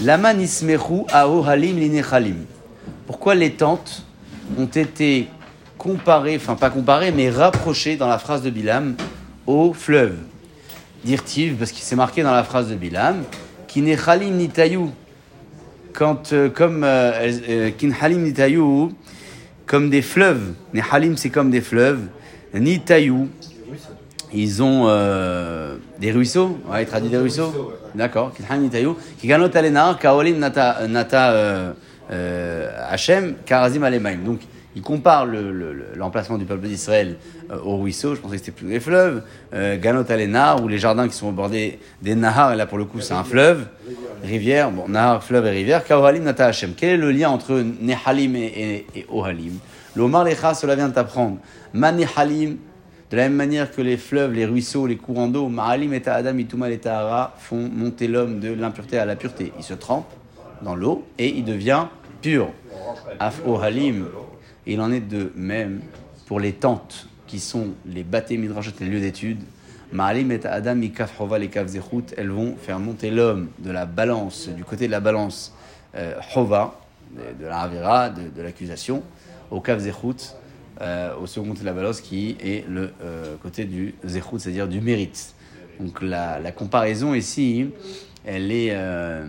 Lama 0.00 0.32
nismechu. 0.32 1.04
Pourquoi 3.06 3.34
les 3.34 3.50
tentes 3.52 4.06
ont 4.58 4.66
été 4.66 5.28
comparées, 5.76 6.36
enfin 6.36 6.54
pas 6.54 6.70
comparées, 6.70 7.12
mais 7.12 7.30
rapprochées 7.30 7.96
dans 7.96 8.08
la 8.08 8.18
phrase 8.18 8.42
de 8.42 8.50
Bilam 8.50 8.94
au 9.46 9.72
fleuve? 9.72 10.16
Dirtiv, 11.04 11.56
parce 11.56 11.72
qu'il 11.72 11.82
s'est 11.82 11.96
marqué 11.96 12.22
dans 12.22 12.32
la 12.32 12.42
phrase 12.42 12.70
de 12.70 12.74
Bilam, 12.74 13.22
Kinechalim 13.66 14.34
nitayou, 14.36 14.90
quand, 15.92 16.32
euh, 16.32 16.48
comme 16.48 16.84
euh, 16.84 17.30
euh, 17.48 17.70
Kinhalim 17.70 18.22
nitayou, 18.22 18.92
comme 19.66 19.90
des 19.90 20.02
fleuves. 20.02 20.54
Nehalim, 20.72 21.16
c'est 21.16 21.30
comme 21.30 21.50
des 21.50 21.60
fleuves. 21.60 22.06
Nitayou, 22.54 23.28
ils 24.32 24.62
ont 24.62 24.84
euh, 24.88 25.76
des 26.00 26.12
ruisseaux. 26.12 26.58
Ouais, 26.70 26.84
traduit 26.84 27.10
des 27.10 27.16
ruisseaux. 27.18 27.72
D'accord. 27.94 28.32
Kaolim 30.00 30.38
nata, 30.38 30.76
euh, 31.32 31.72
euh, 32.10 32.70
Hashem, 32.90 33.34
karazim 33.44 33.82
alemaim. 33.82 34.18
Donc, 34.24 34.40
il 34.76 34.82
compare 34.82 35.26
le- 35.26 35.50
le- 35.50 35.72
le- 35.72 35.86
l'emplacement 35.96 36.38
du 36.38 36.44
peuple 36.44 36.68
d'Israël 36.68 37.16
euh, 37.50 37.56
au 37.64 37.78
ruisseau, 37.78 38.14
je 38.14 38.20
pensais 38.20 38.34
que 38.34 38.44
c'était 38.44 38.52
plus 38.52 38.68
des 38.68 38.78
fleuves, 38.80 39.22
euh, 39.54 39.76
Ganot 39.78 40.04
Alenar, 40.08 40.62
ou 40.62 40.68
les 40.68 40.78
jardins 40.78 41.08
qui 41.08 41.14
sont 41.14 41.28
au 41.28 41.32
bord 41.32 41.48
des, 41.48 41.78
des 42.02 42.14
Nahar, 42.14 42.52
et 42.52 42.56
là 42.56 42.66
pour 42.66 42.78
le 42.78 42.84
coup 42.84 43.00
c'est 43.00 43.14
un 43.14 43.24
fleuve, 43.24 43.64
rivière, 44.22 44.70
bon, 44.70 44.86
Nahar, 44.88 45.24
fleuve 45.24 45.46
et 45.46 45.50
rivière, 45.50 45.84
Kaohalim 45.84 46.22
Nata 46.22 46.46
Hashem. 46.46 46.74
Quel 46.76 46.90
est 46.90 46.96
le 46.98 47.10
lien 47.10 47.30
entre 47.30 47.60
Nehalim 47.80 48.36
et, 48.36 48.44
et, 48.94 49.00
et 49.00 49.06
Ohalim? 49.10 49.54
L'Omar 49.96 50.24
Lecha, 50.24 50.54
cela 50.54 50.76
vient 50.76 50.88
de 50.88 50.94
t'apprendre. 50.94 51.38
Ma 51.72 51.90
Nehalim, 51.90 52.58
de 53.10 53.16
la 53.16 53.24
même 53.24 53.34
manière 53.36 53.70
que 53.70 53.80
les 53.80 53.96
fleuves, 53.96 54.32
les 54.32 54.44
ruisseaux, 54.44 54.86
les 54.86 54.96
courants 54.96 55.28
d'eau, 55.28 55.48
Ma'alim 55.48 55.94
et 55.94 56.06
Adam, 56.06 56.36
Ituma 56.36 56.70
et 56.70 56.78
Tahara 56.78 57.34
font 57.38 57.68
monter 57.68 58.06
l'homme 58.06 58.38
de 58.38 58.52
l'impureté 58.52 58.98
à 58.98 59.06
la 59.06 59.16
pureté. 59.16 59.52
Il 59.56 59.64
se 59.64 59.74
trempe 59.74 60.08
dans 60.62 60.74
l'eau 60.74 61.06
et 61.18 61.28
il 61.28 61.44
devient 61.44 61.86
pur. 62.20 62.50
Af 63.18 63.40
Ohalim, 63.46 64.06
il 64.66 64.80
en 64.80 64.92
est 64.92 65.00
de 65.00 65.32
même 65.36 65.80
pour 66.26 66.38
les 66.38 66.52
tentes 66.52 67.08
qui 67.26 67.40
sont 67.40 67.68
les 67.86 68.02
bâtés 68.02 68.36
midrashot, 68.36 68.72
les 68.80 68.86
lieux 68.86 69.00
d'études. 69.00 69.42
Ma'alim 69.90 70.30
et 70.32 70.44
Adam, 70.44 70.74
Mikaf 70.74 71.18
Hova, 71.18 71.38
les 71.38 71.50
Zechut, 71.66 72.14
elles 72.16 72.30
vont 72.30 72.56
faire 72.56 72.78
monter 72.78 73.10
l'homme 73.10 73.48
de 73.58 73.70
la 73.70 73.86
balance, 73.86 74.50
du 74.50 74.64
côté 74.64 74.86
de 74.86 74.92
la 74.92 75.00
balance 75.00 75.54
euh, 75.94 76.12
Hova, 76.36 76.78
de, 77.10 77.42
de 77.42 77.48
la 77.48 77.60
Havira, 77.60 78.10
de, 78.10 78.42
l'accusation, 78.42 79.02
au 79.50 79.62
Zechut, 79.78 80.34
euh, 80.80 81.16
au 81.16 81.26
second 81.26 81.48
côté 81.48 81.60
de 81.60 81.64
la 81.64 81.72
balance 81.72 82.00
qui 82.00 82.36
est 82.40 82.64
le 82.68 82.92
euh, 83.02 83.34
côté 83.42 83.64
du 83.64 83.94
Zechut, 84.04 84.38
c'est-à-dire 84.38 84.68
du 84.68 84.80
mérite. 84.80 85.34
Donc 85.80 86.02
la, 86.02 86.52
comparaison 86.52 87.14
ici, 87.14 87.68
elle 88.24 88.52
est, 88.52 88.70
euh, 88.72 89.24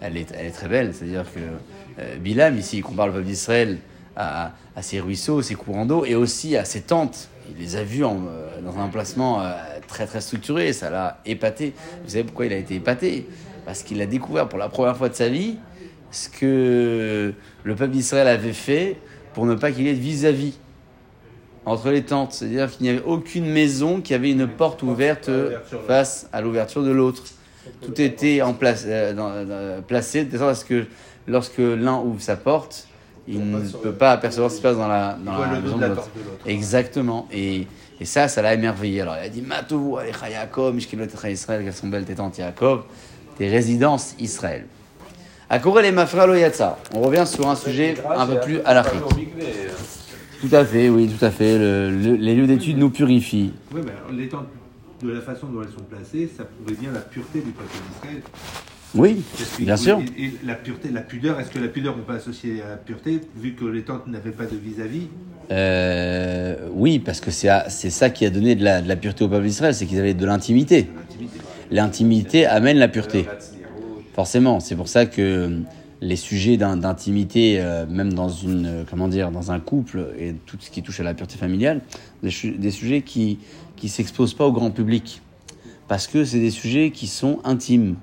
elle 0.00 0.16
est, 0.16 0.32
elle 0.32 0.46
est 0.46 0.52
très 0.52 0.68
belle. 0.68 0.94
C'est-à-dire 0.94 1.26
que 1.32 2.16
Bilam, 2.18 2.56
ici, 2.56 2.78
il 2.78 2.82
compare 2.82 3.08
le 3.08 3.12
peuple 3.12 3.26
d'Israël 3.26 3.78
à, 4.16 4.52
à 4.74 4.82
ses 4.82 5.00
ruisseaux, 5.00 5.42
ses 5.42 5.54
courants 5.54 5.84
d'eau, 5.84 6.06
et 6.06 6.14
aussi 6.14 6.56
à 6.56 6.64
ses 6.64 6.80
tentes. 6.80 7.28
Il 7.50 7.62
les 7.62 7.76
a 7.76 7.82
vus 7.82 8.00
dans 8.00 8.78
un 8.78 8.82
emplacement 8.82 9.42
très 9.86 10.06
très 10.06 10.20
structuré, 10.22 10.72
ça 10.72 10.88
l'a 10.88 11.20
épaté. 11.26 11.74
Vous 12.04 12.10
savez 12.10 12.24
pourquoi 12.24 12.46
il 12.46 12.52
a 12.54 12.56
été 12.56 12.76
épaté? 12.76 13.26
Parce 13.66 13.82
qu'il 13.82 14.00
a 14.00 14.06
découvert 14.06 14.48
pour 14.48 14.58
la 14.58 14.68
première 14.68 14.96
fois 14.96 15.10
de 15.10 15.14
sa 15.14 15.28
vie 15.28 15.56
ce 16.10 16.28
que 16.28 17.34
le 17.64 17.74
peuple 17.74 17.92
d'Israël 17.92 18.28
avait 18.28 18.52
fait 18.52 18.96
pour 19.34 19.46
ne 19.46 19.54
pas 19.54 19.72
qu'il 19.72 19.86
ait 19.86 19.94
de 19.94 20.00
vis-à-vis 20.00 20.58
entre 21.70 21.90
les 21.90 22.02
tentes. 22.02 22.32
C'est-à-dire 22.32 22.70
qu'il 22.70 22.82
n'y 22.84 22.90
avait 22.90 23.02
aucune 23.04 23.46
maison 23.46 24.00
qui 24.00 24.14
avait 24.14 24.30
une 24.30 24.46
porte 24.48 24.82
ouverte 24.82 25.28
euh, 25.28 25.58
face 25.86 26.28
à 26.32 26.40
l'ouverture 26.40 26.82
de 26.82 26.90
l'autre. 26.90 27.22
Tout 27.84 28.00
était 28.00 28.42
en 28.42 28.52
place, 28.54 28.84
euh, 28.86 29.12
dans- 29.12 29.44
dans- 29.44 29.82
placé 29.82 30.24
de 30.24 30.36
sorte 30.38 30.50
à 30.50 30.54
ce 30.54 30.64
que 30.64 30.86
lorsque 31.26 31.58
l'un 31.58 31.98
ouvre 31.98 32.20
sa 32.20 32.36
porte, 32.36 32.86
il 33.28 33.48
ne 33.50 33.60
peut 33.60 33.92
pas 33.92 34.12
apercevoir 34.12 34.50
ce 34.50 34.56
qui 34.56 34.62
se 34.62 34.66
passe 34.66 34.76
dans 34.76 34.88
la, 34.88 35.16
dans 35.24 35.38
la 35.38 35.46
maison 35.60 35.76
de 35.76 35.76
de 35.76 35.80
la 35.82 35.88
l'autre. 35.88 36.08
Exactement. 36.46 37.28
Et, 37.32 37.66
et 38.00 38.04
ça, 38.04 38.28
ça 38.28 38.42
l'a 38.42 38.54
émerveillé. 38.54 39.02
Alors 39.02 39.16
il 39.22 39.26
a 39.26 39.28
dit 39.28 39.44
Alecha 39.50 40.30
Yaakov, 40.30 40.74
Mishkelot 40.74 41.04
Echa 41.04 41.30
Israël, 41.30 41.62
qu'elles 41.62 41.72
sont 41.74 41.86
belles 41.88 42.04
tes 42.04 42.14
tentes 42.14 42.38
Yaakov, 42.38 42.82
tes 43.38 43.48
résidences 43.48 44.14
Israël. 44.18 44.66
Akorel 45.50 45.84
et 45.84 45.92
Mafralo 45.92 46.34
Yatsa. 46.34 46.78
On 46.94 47.02
revient 47.02 47.24
sur 47.26 47.48
un 47.48 47.56
sujet 47.56 47.94
un 48.16 48.26
peu 48.26 48.40
plus 48.40 48.60
à 48.64 48.72
l'Afrique. 48.74 49.02
Tout 50.40 50.48
à 50.54 50.64
fait, 50.64 50.88
oui, 50.88 51.08
tout 51.08 51.24
à 51.24 51.30
fait. 51.30 51.58
Le- 51.58 51.90
le- 51.90 52.14
les 52.16 52.34
lieux 52.34 52.46
d'études 52.46 52.78
nous 52.78 52.90
purifient. 52.90 53.52
Oui, 53.74 53.80
mais 53.84 53.92
alors, 53.92 54.12
les 54.12 54.28
tentes, 54.28 54.48
de 55.02 55.10
la 55.10 55.20
façon 55.20 55.46
dont 55.48 55.62
elles 55.62 55.68
sont 55.68 55.84
placées, 55.84 56.30
ça 56.34 56.44
prouve 56.44 56.78
bien 56.78 56.90
la 56.92 57.00
pureté 57.00 57.40
du 57.40 57.50
peuple 57.50 57.70
d'Israël. 57.92 58.22
Oui, 58.94 59.22
que- 59.38 59.62
bien 59.62 59.76
sûr. 59.76 60.00
Et, 60.18 60.24
et 60.24 60.32
la 60.44 60.54
pureté, 60.54 60.88
la 60.90 61.02
pudeur, 61.02 61.38
est-ce 61.38 61.50
que 61.50 61.58
la 61.58 61.68
pudeur, 61.68 61.94
on 61.98 62.02
peut 62.02 62.14
associer 62.14 62.62
à 62.62 62.70
la 62.70 62.76
pureté, 62.76 63.20
vu 63.36 63.52
que 63.54 63.64
les 63.66 63.82
tentes 63.82 64.06
n'avaient 64.06 64.30
pas 64.32 64.46
de 64.46 64.56
vis-à-vis? 64.56 65.06
Euh, 65.52 66.56
oui, 66.72 66.98
parce 66.98 67.20
que 67.20 67.30
c'est 67.30 67.90
ça 67.90 68.10
qui 68.10 68.24
a 68.24 68.30
donné 68.30 68.54
de 68.54 68.64
la, 68.64 68.80
de 68.82 68.88
la 68.88 68.96
pureté 68.96 69.24
au 69.24 69.28
peuple 69.28 69.44
d'Israël, 69.46 69.74
c'est 69.74 69.86
qu'ils 69.86 69.98
avaient 69.98 70.14
de 70.14 70.24
l'intimité. 70.26 70.88
L'intimité. 70.96 71.38
L'intimité 71.70 72.46
amène 72.46 72.78
la 72.78 72.88
pureté. 72.88 73.26
Forcément, 74.14 74.58
c'est 74.60 74.74
pour 74.74 74.88
ça 74.88 75.06
que 75.06 75.50
les 76.00 76.16
sujets 76.16 76.56
d'in- 76.56 76.76
d'intimité, 76.76 77.60
euh, 77.60 77.84
même 77.86 78.12
dans 78.14 78.28
une, 78.28 78.66
euh, 78.66 78.82
comment 78.88 79.08
dire, 79.08 79.30
dans 79.30 79.52
un 79.52 79.60
couple 79.60 80.14
et 80.18 80.34
tout 80.46 80.56
ce 80.58 80.70
qui 80.70 80.82
touche 80.82 81.00
à 81.00 81.02
la 81.02 81.12
pureté 81.14 81.36
familiale, 81.36 81.82
des, 82.22 82.30
sujets 82.30 83.02
qui 83.02 83.38
qui 83.76 83.88
s'exposent 83.88 84.34
pas 84.34 84.46
au 84.46 84.52
grand 84.52 84.70
public, 84.70 85.20
parce 85.88 86.06
que 86.06 86.24
c'est 86.24 86.40
des 86.40 86.50
sujets 86.50 86.90
qui 86.90 87.06
sont 87.06 87.40
intimes. 87.44 87.96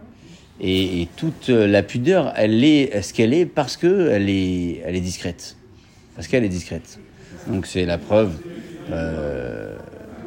Et, 0.60 1.08
toute 1.18 1.50
euh, 1.50 1.68
la 1.68 1.84
pudeur, 1.84 2.34
elle 2.36 2.64
est 2.64 3.02
ce 3.04 3.14
qu'elle 3.14 3.32
est 3.34 3.46
parce 3.46 3.78
que 3.78 4.10
elle 4.10 4.28
est, 4.30 4.82
elle 4.84 4.96
est 4.96 5.02
discrète, 5.02 5.56
parce 6.16 6.28
qu'elle 6.28 6.44
est 6.44 6.50
discrète. 6.50 7.00
Donc 7.48 7.68
c'est 7.68 7.86
la 7.86 7.98
preuve 7.98 8.38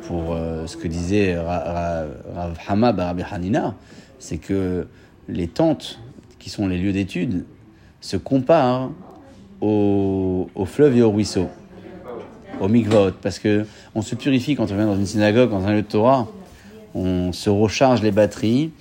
pour 0.06 0.36
ce 0.66 0.76
que 0.76 0.86
disait 0.88 1.36
Ra- 1.38 1.64
Ra- 1.64 2.06
Rav 2.34 2.58
Hama 2.68 2.92
Barabi 2.92 3.22
Hanina, 3.30 3.74
c'est 4.18 4.38
que 4.38 4.86
les 5.28 5.48
tentes, 5.48 5.98
qui 6.38 6.50
sont 6.50 6.66
les 6.68 6.78
lieux 6.78 6.92
d'études, 6.92 7.44
se 8.00 8.16
comparent 8.16 8.90
aux, 9.60 10.48
aux 10.54 10.64
fleuves 10.64 10.96
et 10.96 11.02
aux 11.02 11.10
ruisseaux, 11.10 11.48
aux 12.60 12.68
mikvaot, 12.68 13.12
parce 13.22 13.38
que 13.38 13.66
on 13.94 14.02
se 14.02 14.14
purifie 14.14 14.56
quand 14.56 14.70
on 14.70 14.76
vient 14.76 14.86
dans 14.86 14.96
une 14.96 15.06
synagogue, 15.06 15.50
dans 15.50 15.64
un 15.66 15.72
lieu 15.72 15.82
de 15.82 15.86
Torah, 15.86 16.28
on 16.94 17.32
se 17.32 17.50
recharge 17.50 18.02
les 18.02 18.10
batteries 18.10 18.72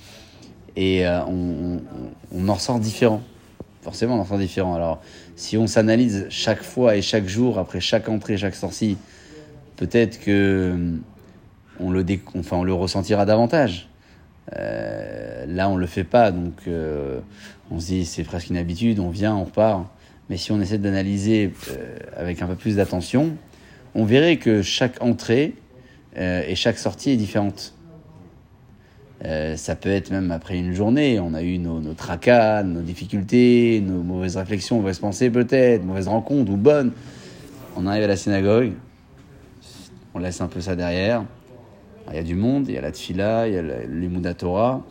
et 0.76 1.06
euh, 1.06 1.22
on, 1.26 2.48
en 2.48 2.54
ressort 2.54 2.80
différent. 2.80 3.22
Forcément, 3.82 4.16
on 4.16 4.20
en 4.20 4.24
ressort 4.24 4.38
différent. 4.38 4.76
Alors, 4.76 5.02
si 5.36 5.58
on 5.58 5.68
s'analyse 5.68 6.26
chaque 6.30 6.64
fois 6.64 6.96
et 6.96 7.02
chaque 7.02 7.28
jour, 7.28 7.60
après 7.60 7.80
chaque 7.80 8.10
entrée, 8.10 8.38
chaque 8.38 8.56
sortie, 8.56 8.98
peut-être 9.76 10.20
que 10.20 10.72
hum, 10.74 11.02
on 11.80 11.92
le, 11.92 12.06
enfin, 12.38 12.58
on 12.58 12.64
le 12.64 12.74
ressentira 12.74 13.26
davantage. 13.26 13.89
Euh, 14.58 15.46
là, 15.48 15.70
on 15.70 15.76
le 15.76 15.86
fait 15.86 16.04
pas, 16.04 16.32
donc 16.32 16.54
euh, 16.68 17.20
on 17.70 17.80
se 17.80 17.88
dit 17.88 18.06
c'est 18.06 18.24
presque 18.24 18.50
une 18.50 18.58
habitude, 18.58 19.00
on 19.00 19.10
vient, 19.10 19.36
on 19.36 19.44
repart. 19.44 19.86
Mais 20.30 20.38
si 20.38 20.52
on 20.52 20.62
essaie 20.62 20.78
d'analyser 20.78 21.54
euh, 21.72 21.98
avec 22.16 22.42
un 22.42 22.48
peu 22.48 22.56
plus 22.56 22.76
d'attention, 22.76 23.36
on 23.96 24.06
verrait 24.06 24.38
que 24.38 24.62
chaque 24.62 25.02
entrée 25.02 25.56
et 26.16 26.56
chaque 26.56 26.78
sortie 26.78 27.12
est 27.12 27.18
différente. 27.18 27.74
Ça 29.24 29.76
peut 29.76 29.90
être 29.90 30.12
même 30.12 30.32
après 30.32 30.58
une 30.58 30.74
journée, 30.74 31.20
on 31.20 31.34
a 31.34 31.42
eu 31.44 31.60
nos, 31.60 31.80
nos 31.80 31.94
tracas, 31.94 32.64
nos 32.64 32.82
difficultés, 32.82 33.82
nos 33.86 34.04
mauvaises 34.04 34.36
réflexions, 34.36 34.78
mauvaises 34.78 35.00
pensées 35.00 35.30
peut-être, 35.30 35.84
mauvaises 35.86 36.08
rencontres 36.08 36.52
ou 36.52 36.58
bonnes. 36.58 36.92
On 37.78 37.88
arrive 37.88 38.04
à 38.04 38.08
la 38.08 38.18
synagogue, 38.18 38.74
on 40.14 40.20
laisse 40.20 40.42
un 40.42 40.48
peu 40.48 40.62
ça 40.62 40.76
derrière. 40.76 41.24
Alors, 42.10 42.14
Il 42.14 42.16
y 42.16 42.20
a 42.20 42.24
du 42.24 42.36
monde, 42.36 42.66
il 42.68 42.74
y 42.74 42.78
a 42.78 42.82
la 42.82 42.92
tfila, 42.92 43.48
il 43.48 43.54
y 43.54 43.58
a 43.58 43.62
le- 43.62 43.86
l'Emuda 43.88 44.34
Torah. 44.34 44.82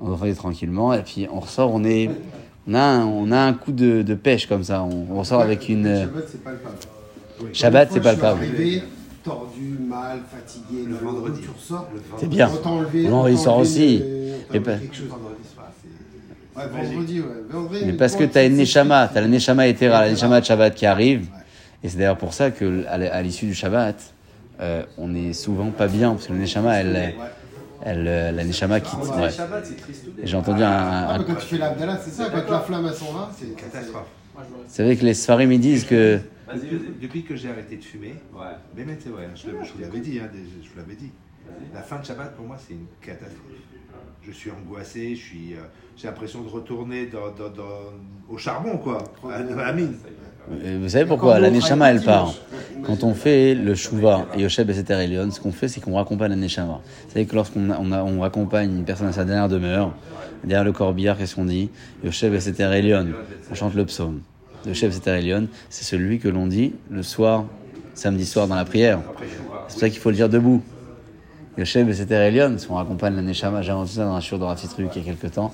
On 0.00 0.06
refait 0.14 0.34
tranquillement 0.34 0.92
et 0.92 1.02
puis 1.02 1.26
on 1.32 1.40
ressort, 1.40 1.72
on 1.72 1.82
est, 1.84 2.10
on 2.68 2.74
a 2.74 2.80
un, 2.82 3.04
on 3.06 3.30
a 3.32 3.38
un 3.38 3.52
coup 3.54 3.72
de, 3.72 4.02
de 4.02 4.14
pêche 4.14 4.46
comme 4.46 4.62
ça. 4.64 4.82
On, 4.82 5.06
on 5.10 5.18
ressort 5.18 5.40
avec 5.40 5.68
une. 5.68 5.84
Shabbat, 5.96 6.24
c'est. 6.28 7.54
Shabbat, 7.54 8.00
palpable. 8.02 8.44
suis 8.44 8.56
arrivé, 8.56 8.82
tordu, 9.24 9.78
mal, 9.88 10.20
fatigué. 10.30 10.84
Le 10.86 10.94
vendredi. 10.96 11.40
Tu 11.42 11.48
ressors. 11.50 11.88
C'est 12.18 12.28
bien. 12.28 12.48
Le 12.92 13.08
vendredi 13.10 13.38
sort 13.38 13.58
aussi. 13.58 13.98
le- 13.98 14.56
Et 14.56 14.60
pas- 14.60 14.72
Ouais, 16.56 16.62
vendredi, 16.68 17.20
ouais. 17.20 17.26
Vendredi, 17.50 17.82
Mais 17.86 17.92
parce 17.92 18.16
que 18.16 18.24
tu 18.24 18.38
as 18.38 18.44
une 18.46 18.56
Neshama, 18.56 19.08
tu 19.08 19.18
as 19.18 19.20
la 19.20 19.28
Neshama 19.28 19.68
Etera, 19.68 20.02
la 20.06 20.10
Neshama 20.10 20.40
de 20.40 20.46
Shabbat 20.46 20.74
qui 20.74 20.86
arrive. 20.86 21.20
Ouais. 21.22 21.26
Et 21.84 21.88
c'est 21.90 21.98
d'ailleurs 21.98 22.16
pour 22.16 22.32
ça 22.32 22.50
que 22.50 22.84
à 22.86 22.96
l'- 22.96 23.10
à 23.12 23.22
l'issue 23.22 23.44
du 23.46 23.54
Shabbat, 23.54 23.96
euh, 24.60 24.84
on 24.98 25.14
est 25.14 25.32
souvent 25.32 25.70
pas 25.70 25.88
bien, 25.88 26.12
parce 26.12 26.26
que 26.28 26.32
le 26.32 26.38
Neshama, 26.38 26.74
elle, 26.80 26.92
Ouais. 26.94 27.14
elle, 27.84 28.06
euh, 28.08 28.32
la 28.32 28.44
Neshama 28.44 28.80
quitte. 28.80 28.98
Ah, 29.12 29.20
ouais. 29.22 29.30
Shabbat, 29.30 29.66
c'est 29.66 29.76
triste. 29.76 30.04
Et 30.22 30.26
J'ai 30.26 30.36
entendu 30.36 30.62
un, 30.62 30.68
un- 30.70 31.06
Ah, 31.08 31.16
mais 31.18 31.24
quand 31.24 31.34
tu 31.34 31.46
fais 31.46 31.58
l'Abdallah, 31.58 31.98
c'est 32.02 32.10
ça, 32.10 32.30
quand 32.30 32.50
la 32.50 32.60
flamme, 32.60 32.92
sont 32.92 33.14
là, 33.14 33.30
c'est 33.38 33.54
Catastrophe. 33.56 34.06
C'est 34.68 34.84
vrai 34.84 34.96
que 34.96 35.04
les 35.04 35.14
Sfarim 35.14 35.50
ils 35.52 35.60
disent 35.60 35.84
que 35.86 36.18
Vas-y, 36.46 36.58
Depuis, 36.60 36.76
vas-y. 36.76 36.98
depuis 37.02 37.22
que 37.24 37.34
j'ai 37.36 37.50
arrêté 37.50 37.76
de 37.76 37.84
fumer, 37.84 38.14
Ouais. 38.34 38.44
mais 38.76 38.84
mais 38.84 38.96
c'est 39.02 39.08
vrai, 39.08 39.28
je, 39.34 39.48
le- 39.50 39.64
je 39.64 39.72
vous 39.72 39.80
l'avais 39.80 39.98
dit, 40.00 40.20
hein, 40.22 40.28
je 40.32 40.68
vous 40.70 40.76
l'avais 40.78 40.94
dit. 40.94 41.10
La 41.74 41.80
fin 41.82 41.98
de 41.98 42.04
Shabbat, 42.04 42.34
pour 42.36 42.46
moi, 42.46 42.56
c'est 42.58 42.74
une 42.74 42.86
catastrophe. 43.00 43.40
Je 44.22 44.30
suis 44.32 44.50
angoissé, 44.50 45.14
je 45.16 45.20
suis, 45.20 45.54
euh, 45.54 45.58
j'ai 45.96 46.06
l'impression 46.08 46.42
de 46.42 46.48
retourner 46.48 47.06
dans, 47.06 47.30
dans- 47.30 47.48
dans- 47.52 47.92
au 48.28 48.36
charbon, 48.38 48.76
quoi, 48.78 48.98
à, 49.30 49.36
à 49.36 49.42
la 49.42 49.72
mine. 49.72 49.94
Euh, 50.52 50.78
Vous 50.82 50.88
savez 50.88 51.04
pourquoi 51.06 51.38
La 51.38 51.50
Neshama, 51.50 51.90
elle 51.90 52.02
part. 52.02 52.34
Quand 52.84 53.02
on 53.02 53.14
fait 53.14 53.54
le 53.54 53.74
Shuva 53.74 54.26
et 54.36 54.42
Yosheb 54.42 54.70
et 54.70 54.92
Elion, 54.92 55.30
ce 55.30 55.40
qu'on 55.40 55.50
fait, 55.50 55.66
c'est 55.66 55.80
qu'on 55.80 55.96
raccompagne 55.96 56.30
la 56.30 56.36
Neshama. 56.36 56.80
Vous 57.06 57.12
savez 57.12 57.26
que 57.26 57.34
lorsqu'on 57.34 57.70
a- 57.70 57.78
on 57.80 57.90
a- 57.90 58.02
on 58.04 58.20
raccompagne 58.20 58.70
une 58.70 58.84
personne 58.84 59.08
à 59.08 59.12
sa 59.12 59.24
dernière 59.24 59.48
demeure, 59.48 59.92
derrière 60.44 60.62
le 60.64 60.72
corbillard, 60.72 61.18
qu'est-ce 61.18 61.34
qu'on 61.34 61.46
dit 61.46 61.68
Yosheb 62.04 62.32
et 62.34 62.62
Elion. 62.62 63.06
On 63.50 63.54
chante 63.54 63.74
le 63.74 63.84
psaume. 63.86 64.20
Yosheb 64.66 64.92
et 65.04 65.10
Elion, 65.10 65.48
c'est 65.68 65.84
celui 65.84 66.18
que 66.20 66.28
l'on 66.28 66.46
dit 66.46 66.74
le 66.90 67.02
soir, 67.02 67.44
samedi 67.94 68.24
soir 68.24 68.46
dans 68.46 68.54
la 68.56 68.64
prière. 68.64 69.00
C'est 69.66 69.72
pour 69.74 69.80
ça 69.80 69.90
qu'il 69.90 69.98
faut 69.98 70.10
le 70.10 70.16
dire 70.16 70.28
debout. 70.28 70.62
Yosheb 71.58 71.88
et 71.88 72.12
Elion, 72.14 72.54
si 72.58 72.70
on 72.70 72.74
raccompagne 72.74 73.16
la 73.16 73.22
Neshama, 73.22 73.62
j'ai 73.62 73.72
entendu 73.72 73.90
ça 73.92 74.04
dans 74.04 74.14
un 74.14 74.20
shiur 74.20 74.38
de 74.38 74.44
Truc 74.68 74.90
il 74.94 75.02
y 75.02 75.10
a 75.10 75.12
quelques 75.14 75.34
temps. 75.34 75.52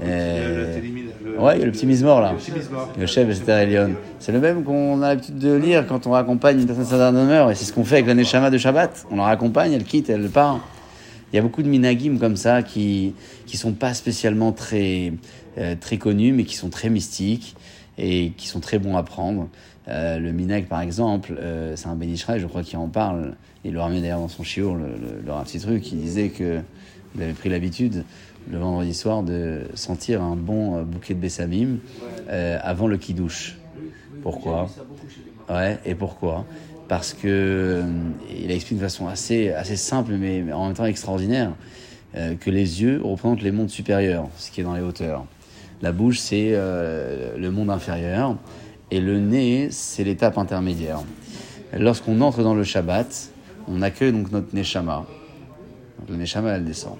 Euh, 0.00 0.80
Ouais, 1.38 1.56
il 1.56 1.60
y 1.60 1.62
a 1.62 1.66
le 1.66 1.72
petit 1.72 1.86
mismor 1.86 2.20
là. 2.20 2.34
Le 2.98 3.06
chef, 3.06 3.28
etc. 3.28 3.62
Elion. 3.62 3.94
C'est 4.18 4.32
le 4.32 4.40
même 4.40 4.64
qu'on 4.64 5.02
a 5.02 5.08
l'habitude 5.08 5.38
de 5.38 5.54
lire 5.54 5.86
quand 5.86 6.06
on 6.08 6.10
raccompagne 6.10 6.58
une 6.60 6.66
personne 6.66 6.84
à 6.84 6.86
sa 6.86 7.12
demeure. 7.12 7.50
Et 7.50 7.54
c'est 7.54 7.64
ce 7.64 7.72
qu'on 7.72 7.84
fait 7.84 7.96
avec 7.96 8.06
la 8.08 8.14
Neshama 8.14 8.50
de 8.50 8.58
Shabbat. 8.58 9.06
On 9.12 9.16
la 9.16 9.24
raccompagne, 9.24 9.72
elle 9.72 9.84
quitte, 9.84 10.10
elle 10.10 10.28
part. 10.30 10.60
Il 11.32 11.36
y 11.36 11.38
a 11.38 11.42
beaucoup 11.42 11.62
de 11.62 11.68
minagim 11.68 12.18
comme 12.18 12.36
ça 12.36 12.62
qui 12.62 13.14
qui 13.46 13.56
sont 13.56 13.72
pas 13.72 13.94
spécialement 13.94 14.50
très 14.50 15.12
euh, 15.58 15.76
très 15.80 15.96
connus, 15.96 16.32
mais 16.32 16.44
qui 16.44 16.56
sont 16.56 16.70
très 16.70 16.90
mystiques 16.90 17.54
et 17.98 18.32
qui 18.36 18.48
sont 18.48 18.60
très 18.60 18.78
bons 18.78 18.96
à 18.96 19.04
prendre. 19.04 19.48
Euh, 19.88 20.18
le 20.18 20.32
minag, 20.32 20.66
par 20.66 20.80
exemple, 20.80 21.36
euh, 21.38 21.74
c'est 21.76 21.88
un 21.88 22.00
Israël, 22.02 22.40
je 22.40 22.46
crois, 22.46 22.62
qui 22.62 22.76
en 22.76 22.88
parle. 22.88 23.34
Il 23.64 23.72
le 23.72 23.80
ramène 23.80 24.02
d'ailleurs 24.02 24.20
dans 24.20 24.28
son 24.28 24.42
shiur, 24.42 24.74
le, 24.74 24.84
le, 24.86 25.22
le 25.24 25.32
Rav 25.32 25.44
petit 25.44 25.60
truc. 25.60 25.90
Il 25.92 26.00
disait 26.00 26.28
que 26.28 26.60
il 27.14 27.22
avait 27.22 27.32
pris 27.32 27.48
l'habitude 27.48 28.04
le 28.50 28.58
vendredi 28.58 28.94
soir 28.94 29.22
de 29.22 29.62
sentir 29.74 30.22
un 30.22 30.36
bon 30.36 30.78
euh, 30.78 30.82
bouquet 30.82 31.14
de 31.14 31.20
bessamim 31.20 31.78
euh, 32.28 32.58
avant 32.62 32.86
le 32.86 32.96
kidouche. 32.96 33.58
Pourquoi? 34.22 34.70
Ouais, 35.48 35.78
et 35.84 35.94
pourquoi? 35.94 36.44
Parce 36.88 37.12
que 37.12 37.26
euh, 37.26 37.82
il 38.42 38.50
a 38.50 38.54
expliqué 38.54 38.76
de 38.76 38.86
façon 38.86 39.06
assez, 39.06 39.50
assez 39.50 39.76
simple, 39.76 40.12
mais, 40.12 40.42
mais 40.42 40.52
en 40.52 40.66
même 40.66 40.74
temps 40.74 40.86
extraordinaire, 40.86 41.52
euh, 42.16 42.34
que 42.36 42.50
les 42.50 42.82
yeux 42.82 43.00
représentent 43.02 43.42
les 43.42 43.52
mondes 43.52 43.70
supérieurs, 43.70 44.28
ce 44.38 44.50
qui 44.50 44.62
est 44.62 44.64
dans 44.64 44.74
les 44.74 44.82
hauteurs. 44.82 45.26
La 45.82 45.92
bouche, 45.92 46.18
c'est 46.18 46.54
le 46.54 47.50
monde 47.50 47.70
inférieur, 47.70 48.36
et 48.90 49.00
le 49.00 49.20
nez, 49.20 49.68
c'est 49.70 50.02
l'étape 50.02 50.36
intermédiaire. 50.36 50.98
Lorsqu'on 51.72 52.20
entre 52.20 52.42
dans 52.42 52.54
le 52.54 52.64
Shabbat, 52.64 53.30
on 53.68 53.80
accueille 53.80 54.10
donc 54.10 54.32
notre 54.32 54.52
Neshama. 54.56 55.06
Donc, 55.98 56.10
la 56.10 56.16
Neshama, 56.16 56.50
elle 56.52 56.64
descend. 56.64 56.96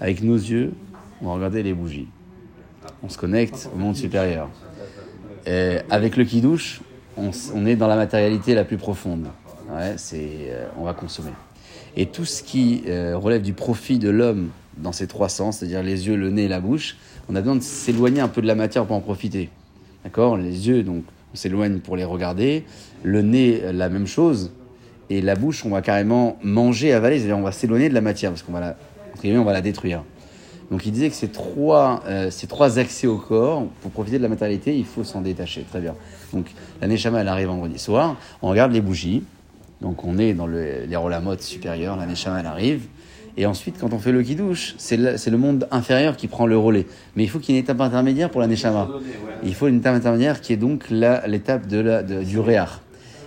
Avec 0.00 0.22
nos 0.22 0.36
yeux, 0.36 0.72
on 1.20 1.26
va 1.26 1.34
regarder 1.34 1.62
les 1.62 1.74
bougies. 1.74 2.08
On 3.02 3.08
se 3.08 3.18
connecte 3.18 3.68
au 3.74 3.78
monde 3.78 3.96
supérieur. 3.96 4.48
Et 5.46 5.78
avec 5.90 6.16
le 6.16 6.24
kidouche, 6.24 6.80
on, 7.16 7.30
on 7.54 7.66
est 7.66 7.76
dans 7.76 7.88
la 7.88 7.96
matérialité 7.96 8.54
la 8.54 8.64
plus 8.64 8.76
profonde. 8.76 9.26
Ouais, 9.70 9.96
euh, 10.14 10.66
on 10.78 10.84
va 10.84 10.94
consommer. 10.94 11.32
Et 11.96 12.06
tout 12.06 12.24
ce 12.24 12.42
qui 12.42 12.82
euh, 12.86 13.16
relève 13.16 13.42
du 13.42 13.52
profit 13.52 13.98
de 13.98 14.10
l'homme 14.10 14.50
dans 14.76 14.92
ces 14.92 15.06
trois 15.06 15.28
sens, 15.28 15.58
c'est-à-dire 15.58 15.82
les 15.82 16.06
yeux, 16.06 16.16
le 16.16 16.30
nez 16.30 16.44
et 16.44 16.48
la 16.48 16.60
bouche, 16.60 16.96
on 17.28 17.34
a 17.34 17.40
besoin 17.40 17.56
de 17.56 17.62
s'éloigner 17.62 18.20
un 18.20 18.28
peu 18.28 18.42
de 18.42 18.46
la 18.46 18.54
matière 18.54 18.84
pour 18.86 18.96
en 18.96 19.00
profiter. 19.00 19.50
D'accord? 20.04 20.36
Les 20.36 20.68
yeux, 20.68 20.82
donc, 20.82 21.04
on 21.32 21.36
s'éloigne 21.36 21.78
pour 21.80 21.96
les 21.96 22.04
regarder. 22.04 22.64
Le 23.02 23.22
nez, 23.22 23.72
la 23.72 23.88
même 23.88 24.06
chose. 24.06 24.52
Et 25.10 25.20
la 25.20 25.34
bouche, 25.36 25.64
on 25.64 25.70
va 25.70 25.82
carrément 25.82 26.36
manger, 26.42 26.92
avaler, 26.92 27.18
c'est-à-dire 27.18 27.38
on 27.38 27.42
va 27.42 27.52
s'éloigner 27.52 27.88
de 27.88 27.94
la 27.94 28.00
matière 28.00 28.30
parce 28.32 28.42
qu'on 28.42 28.52
va 28.52 28.60
la, 28.60 28.76
on 29.24 29.44
va 29.44 29.52
la 29.52 29.60
détruire. 29.60 30.02
Donc 30.70 30.84
il 30.84 30.90
disait 30.92 31.08
que 31.10 31.14
ces 31.14 31.28
trois, 31.28 32.02
euh, 32.08 32.30
ces 32.30 32.48
trois 32.48 32.78
accès 32.78 33.06
au 33.06 33.18
corps, 33.18 33.66
pour 33.82 33.92
profiter 33.92 34.18
de 34.18 34.22
la 34.22 34.28
matérialité, 34.28 34.76
il 34.76 34.84
faut 34.84 35.04
s'en 35.04 35.20
détacher. 35.20 35.64
Très 35.70 35.80
bien. 35.80 35.94
Donc 36.32 36.46
la 36.80 36.88
Neshama, 36.88 37.20
elle 37.20 37.28
arrive 37.28 37.46
vendredi 37.46 37.78
soir, 37.78 38.16
on 38.42 38.48
regarde 38.48 38.72
les 38.72 38.80
bougies, 38.80 39.22
donc 39.80 40.04
on 40.04 40.18
est 40.18 40.34
dans 40.34 40.46
le, 40.48 40.84
les 40.88 40.96
rolamotes 40.96 41.42
supérieurs, 41.42 41.96
la 41.96 42.06
Neshama, 42.06 42.40
elle 42.40 42.46
arrive. 42.46 42.82
Et 43.38 43.44
ensuite, 43.44 43.76
quand 43.78 43.92
on 43.92 43.98
fait 43.98 44.12
le 44.12 44.22
kidouche, 44.22 44.74
c'est 44.78 44.96
le, 44.96 45.36
monde 45.36 45.68
inférieur 45.70 46.16
qui 46.16 46.26
prend 46.26 46.46
le 46.46 46.56
relais. 46.56 46.86
Mais 47.16 47.22
il 47.22 47.28
faut 47.28 47.38
qu'il 47.38 47.54
y 47.54 47.58
ait 47.58 47.60
une 47.60 47.64
étape 47.64 47.82
intermédiaire 47.82 48.30
pour 48.30 48.40
la 48.40 48.46
Neshama. 48.46 48.88
Il 49.44 49.54
faut 49.54 49.68
une 49.68 49.76
étape 49.76 49.94
intermédiaire 49.94 50.40
qui 50.40 50.54
est 50.54 50.56
donc 50.56 50.88
l'étape 50.90 51.66
de 51.66 51.78
la, 51.78 52.02
de- 52.02 52.24
du 52.24 52.40
Réar. 52.40 52.80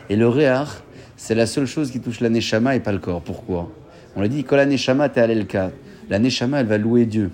Et 0.10 0.16
le 0.16 0.28
Réar, 0.28 0.84
c'est 1.22 1.36
la 1.36 1.46
seule 1.46 1.66
chose 1.68 1.92
qui 1.92 2.00
touche 2.00 2.22
la 2.22 2.30
Neshama 2.30 2.76
et 2.76 2.80
pas 2.80 2.94
le 2.94 3.00
corps. 3.00 3.22
Pourquoi? 3.22 3.70
On 4.16 4.22
l'a 4.22 4.30
dit, 4.30 4.46
quand 4.46 4.56
la 4.56 4.66
Neshama 4.66 5.10
t'es 5.10 5.20
à 5.20 5.28
l'Elka, 5.28 5.72
la 6.10 6.18
Neshama, 6.18 6.62
elle 6.62 6.66
va 6.68 6.78
louer 6.78 7.06
Dieu. 7.06 7.30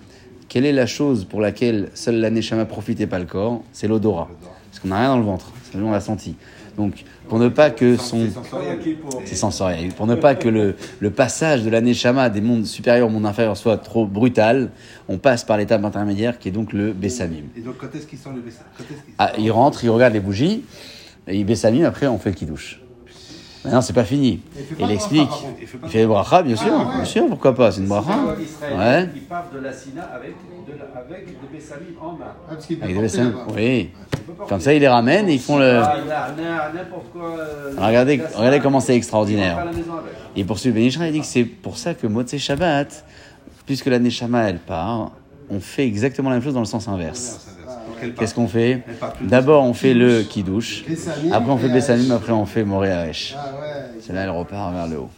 Quelle 0.50 0.66
est 0.66 0.74
la 0.74 0.88
chose 0.88 1.24
pour 1.26 1.40
laquelle 1.40 1.90
seule 1.94 2.20
la 2.20 2.32
Neshama 2.32 2.66
profite 2.66 3.00
et 3.00 3.08
pas 3.08 3.20
le 3.20 3.26
corps? 3.26 3.64
C'est 3.72 3.88
l'odorat. 3.88 4.28
Parce 4.70 4.80
qu'on 4.80 4.88
n'a 4.90 5.00
rien 5.00 5.10
dans 5.10 5.20
le 5.20 5.24
ventre. 5.24 5.54
C'est 5.72 5.78
on 5.78 5.92
l'a 5.92 6.02
senti. 6.02 6.36
Donc, 6.78 7.04
pour 7.30 7.40
ne 7.40 7.48
pas 7.48 7.70
que 7.70 7.96
son... 7.96 8.28
C'est 9.24 9.36
sensoriel. 9.36 9.90
Pour 9.94 10.08
ne 10.08 10.16
pas 10.16 10.36
que 10.36 10.50
le, 10.50 10.76
le 11.00 11.10
passage 11.12 11.64
de 11.64 11.70
la 11.70 11.80
Neshama 11.80 12.30
des 12.30 12.42
mondes 12.42 12.66
supérieurs 12.66 13.08
au 13.08 13.12
monde 13.12 13.26
inférieur 13.26 13.56
soit 13.56 13.78
trop 13.78 14.06
brutal, 14.06 14.72
on 15.08 15.18
passe 15.20 15.44
par 15.44 15.58
l'étape 15.58 15.86
intermédiaire 15.86 16.38
qui 16.40 16.50
est 16.50 16.52
donc 16.52 16.74
le 16.74 16.92
Bessamim. 16.92 17.44
Et 17.56 17.62
donc, 17.62 17.76
quand 17.78 17.96
est-ce 17.96 18.08
qu'ils 18.08 18.20
sont 18.20 18.32
les 18.34 18.42
Bessa- 18.42 18.66
quand 18.78 18.84
est-ce 18.84 19.04
qu'ils- 19.06 19.14
Ah, 19.20 19.32
il 19.38 19.52
rentre, 19.52 19.84
il 19.84 19.90
regarde 19.90 20.14
les 20.14 20.20
bougies, 20.20 20.64
et 21.28 21.38
il 21.38 21.46
Bessamim, 21.46 21.86
après 21.86 22.08
on 22.08 22.18
fait 22.18 22.30
le 22.32 22.36
kidouche. 22.36 22.82
Mais 23.66 23.72
non, 23.72 23.82
c'est 23.82 23.94
pas 23.94 24.04
fini. 24.06 24.42
Il 24.80 24.86
Il 24.86 24.92
explique. 24.92 25.28
bracha. 25.28 25.46
Il 25.60 25.68
fait 25.68 25.78
Il 25.84 25.90
fait 25.90 26.06
bracha, 26.06 26.44
bien 26.44 26.56
sûr, 26.56 26.72
Ah, 26.72 26.88
ouais. 26.90 26.96
bien 26.98 27.06
sûr, 27.06 27.28
pourquoi 27.28 27.56
pas, 27.56 27.72
c'est 27.72 27.82
une 27.82 27.88
bracha. 27.88 28.10
Ouais. 28.78 29.10
Ils 29.16 29.22
partent 29.24 29.54
de 29.54 29.60
la 29.60 29.74
Sina 29.74 30.04
avec, 30.04 30.36
de 30.68 30.72
la- 30.78 31.00
avec 31.02 31.26
des 31.28 31.36
Bessamim 31.52 31.86
en 32.02 32.12
main. 32.14 32.26
Ah, 32.30 32.54
parce 32.54 32.66
Avec 32.72 32.96
des 32.96 33.02
Bessamim, 33.02 33.34
oui. 33.56 33.90
Il 34.28 34.34
porter. 34.34 34.50
Comme 34.50 34.60
ça, 34.60 34.74
il 34.74 34.80
les 34.80 34.88
ramène 34.88 35.30
et 35.30 35.34
ils 35.34 35.40
font 35.40 35.58
le. 35.58 35.80
Ah, 35.82 35.96
il 35.98 37.12
quoi. 37.12 37.38
euh, 37.38 37.72
Regardez, 37.78 38.22
regardez 38.36 38.60
comment 38.60 38.80
c'est 38.80 38.94
il 38.94 38.98
extraordinaire. 38.98 39.58
à 39.60 39.66
la 39.66 39.72
maison 39.72 39.94
avec. 39.94 40.14
Et 40.36 40.44
pour 40.44 40.60
celui 40.60 40.74
Ben 40.74 41.06
il 41.08 41.12
dit 41.14 41.20
que 41.22 41.26
c'est 41.26 41.44
pour 41.46 41.78
ça 41.78 41.94
que 41.94 42.08
Motzei 42.08 42.38
Shabbat, 42.40 43.06
puisque 43.66 43.86
la 43.88 44.00
Neshama 44.00 44.50
elle 44.50 44.60
part, 44.60 45.12
on 45.50 45.60
fait 45.60 45.86
exactement 45.86 46.30
la 46.30 46.36
même 46.36 46.44
chose 46.44 46.54
dans 46.54 46.60
le 46.60 46.66
sens 46.66 46.88
inverse. 46.88 47.55
Qu'est-ce 48.18 48.36
qu'on 48.36 48.48
fait 48.48 48.84
D'abord, 49.22 49.64
on 49.64 49.74
fait 49.74 49.94
le 49.94 50.22
kidouche. 50.22 50.86
Après, 51.32 51.52
on 51.52 51.58
fait. 51.58 51.68
Haesh. 51.68 52.12
Après, 52.12 52.32
on 52.32 52.46
fait 52.46 52.64
Moré 52.64 52.90
Haesh. 52.90 53.34
Ouais. 53.34 54.00
C'est 54.00 54.14
là, 54.14 54.24
elle 54.24 54.30
repart 54.30 54.74
vers 54.74 54.88
le 54.88 55.00
haut, 55.00 55.10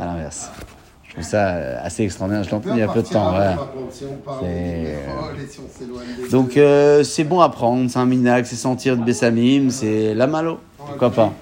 à 0.00 0.06
l'inverse. 0.06 0.50
Je 1.10 1.14
trouve 1.14 1.24
ça 1.24 1.48
euh, 1.48 1.76
assez 1.82 2.04
extraordinaire. 2.04 2.44
Je 2.44 2.50
l'ai 2.50 2.54
entendu 2.54 2.76
il 2.76 2.80
y 2.80 2.82
a 2.82 2.88
peu 2.88 3.02
de 3.02 3.08
temps. 3.08 3.34
s'éloigne 3.90 4.18
des 6.22 6.30
Donc, 6.30 6.56
euh, 6.56 7.02
c'est 7.02 7.24
bon 7.24 7.40
à 7.40 7.48
prendre. 7.48 7.90
C'est 7.90 7.98
un 7.98 8.06
minac, 8.06 8.46
c'est 8.46 8.54
sentir 8.54 8.96
de 8.96 9.02
Bessamim, 9.02 9.70
c'est 9.70 10.14
la 10.14 10.28
malo. 10.28 10.60
Pourquoi 10.78 11.10
pas 11.10 11.32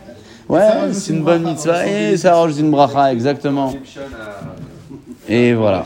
Ouais, 0.49 0.63
c'est 0.93 1.13
une 1.13 1.23
bonne 1.23 1.43
mitzvah 1.43 1.87
et 1.87 2.17
ça 2.17 2.35
rajoute 2.35 2.61
une 2.61 2.71
bracha, 2.71 3.13
exactement. 3.13 3.75
Et 5.29 5.53
voilà. 5.53 5.85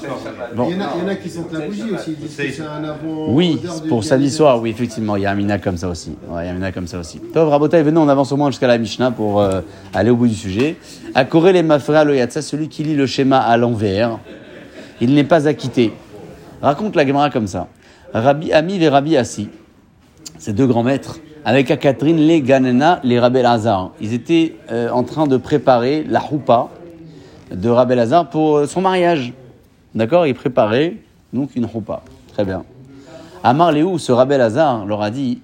Bon. 0.55 0.68
Il 0.70 0.76
y, 0.76 0.78
en 0.78 0.85
a, 0.85 0.90
il 0.96 1.02
y 1.02 1.05
en 1.05 1.09
a 1.09 1.14
qui 1.16 1.28
sont 1.28 1.44
la 1.52 1.66
bougie 1.66 1.83
aussi, 1.92 2.11
ils 2.12 2.16
disent 2.16 2.37
que 2.37 2.50
c'est 2.50 2.62
un 2.62 2.85
avant. 2.85 3.26
Oui, 3.28 3.61
pour 3.88 4.05
samedi 4.05 4.31
soir, 4.31 4.61
oui, 4.61 4.70
effectivement, 4.70 5.16
il 5.16 5.22
y 5.22 5.26
a 5.26 5.33
un 5.33 5.35
mina 5.35 5.59
comme 5.59 5.76
ça 5.76 5.88
aussi. 5.88 6.11
Ouais, 6.28 6.44
il 6.44 6.46
y 6.46 6.48
a 6.48 6.52
un 6.52 6.55
mina 6.55 6.70
comme 6.70 6.87
ça 6.87 6.98
aussi. 6.98 7.18
Tov, 7.18 7.48
Rabotai, 7.48 7.83
venez, 7.83 7.98
on 7.98 8.09
avance 8.09 8.31
au 8.31 8.37
moins 8.37 8.50
jusqu'à 8.50 8.68
la 8.68 8.78
Mishnah 8.78 9.11
pour 9.11 9.40
euh, 9.40 9.61
aller 9.92 10.11
au 10.11 10.16
bout 10.16 10.28
du 10.28 10.35
sujet. 10.35 10.76
À 11.14 11.24
Koré 11.24 11.52
les 11.52 11.64
Mafra 11.64 12.05
le 12.05 12.16
Yatsa, 12.16 12.40
celui 12.40 12.68
qui 12.68 12.85
lit 12.85 12.94
le 12.94 13.07
schéma 13.07 13.40
à 13.40 13.57
l'envers, 13.57 14.18
il 15.00 15.12
n'est 15.14 15.24
pas 15.24 15.48
acquitté. 15.48 15.92
Raconte 16.61 16.94
la 16.94 17.05
Gemara 17.05 17.31
comme 17.31 17.48
ça. 17.48 17.66
Rabbi 18.14 18.52
Ami 18.52 18.81
et 18.81 18.88
Rabbi 18.88 19.16
Assi, 19.16 19.48
ces 20.38 20.52
deux 20.52 20.66
grands 20.66 20.85
maîtres, 20.85 21.18
avec 21.44 21.70
à 21.72 21.76
Catherine 21.76 22.18
les 22.18 22.42
Ganena, 22.42 23.00
les 23.02 23.18
Rabbi 23.18 23.42
Lazar. 23.42 23.90
Ils 24.00 24.14
étaient 24.14 24.55
euh, 24.70 24.90
en 24.90 25.02
train 25.02 25.26
de 25.26 25.37
préparer 25.37 26.05
la 26.09 26.20
choupa 26.20 26.68
de 27.55 27.69
Rabbi 27.69 27.95
Lazar 27.95 28.29
pour 28.31 28.57
euh, 28.57 28.67
son 28.67 28.81
mariage. 28.81 29.33
D'accord? 29.95 30.27
Ils 30.27 30.35
préparaient 30.35 30.97
donc 31.33 31.55
une 31.57 31.69
choupa. 31.69 32.03
Très 32.33 32.45
bien. 32.45 32.65
Amar 33.45 33.73
Léou, 33.73 33.99
ce 33.99 34.12
Rabbi 34.12 34.37
Lazar, 34.37 34.87
leur 34.87 35.03
a 35.03 35.11
dit 35.11 35.41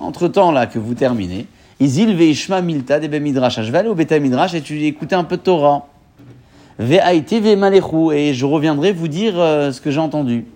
entre-temps 0.00 0.50
là 0.50 0.66
que 0.66 0.78
vous 0.78 0.94
terminez, 0.94 1.46
Izil 1.80 2.16
ve'ishma 2.16 2.60
milta 2.60 2.98
de 2.98 3.18
midrash. 3.18 3.60
Je 3.62 3.70
vais 3.70 3.78
aller 3.78 3.88
au 3.88 3.94
Beta 3.94 4.18
Midrash 4.18 4.54
et 4.54 4.62
tu 4.62 4.82
écouter 4.82 5.14
un 5.14 5.24
peu 5.24 5.36
de 5.36 5.42
Torah. 5.42 5.86
Ve'malechu, 6.78 8.12
et 8.12 8.34
je 8.34 8.46
reviendrai 8.46 8.92
vous 8.92 9.08
dire 9.08 9.34
euh, 9.36 9.72
ce 9.72 9.80
que 9.80 9.90
j'ai 9.90 10.00
entendu. 10.00 10.46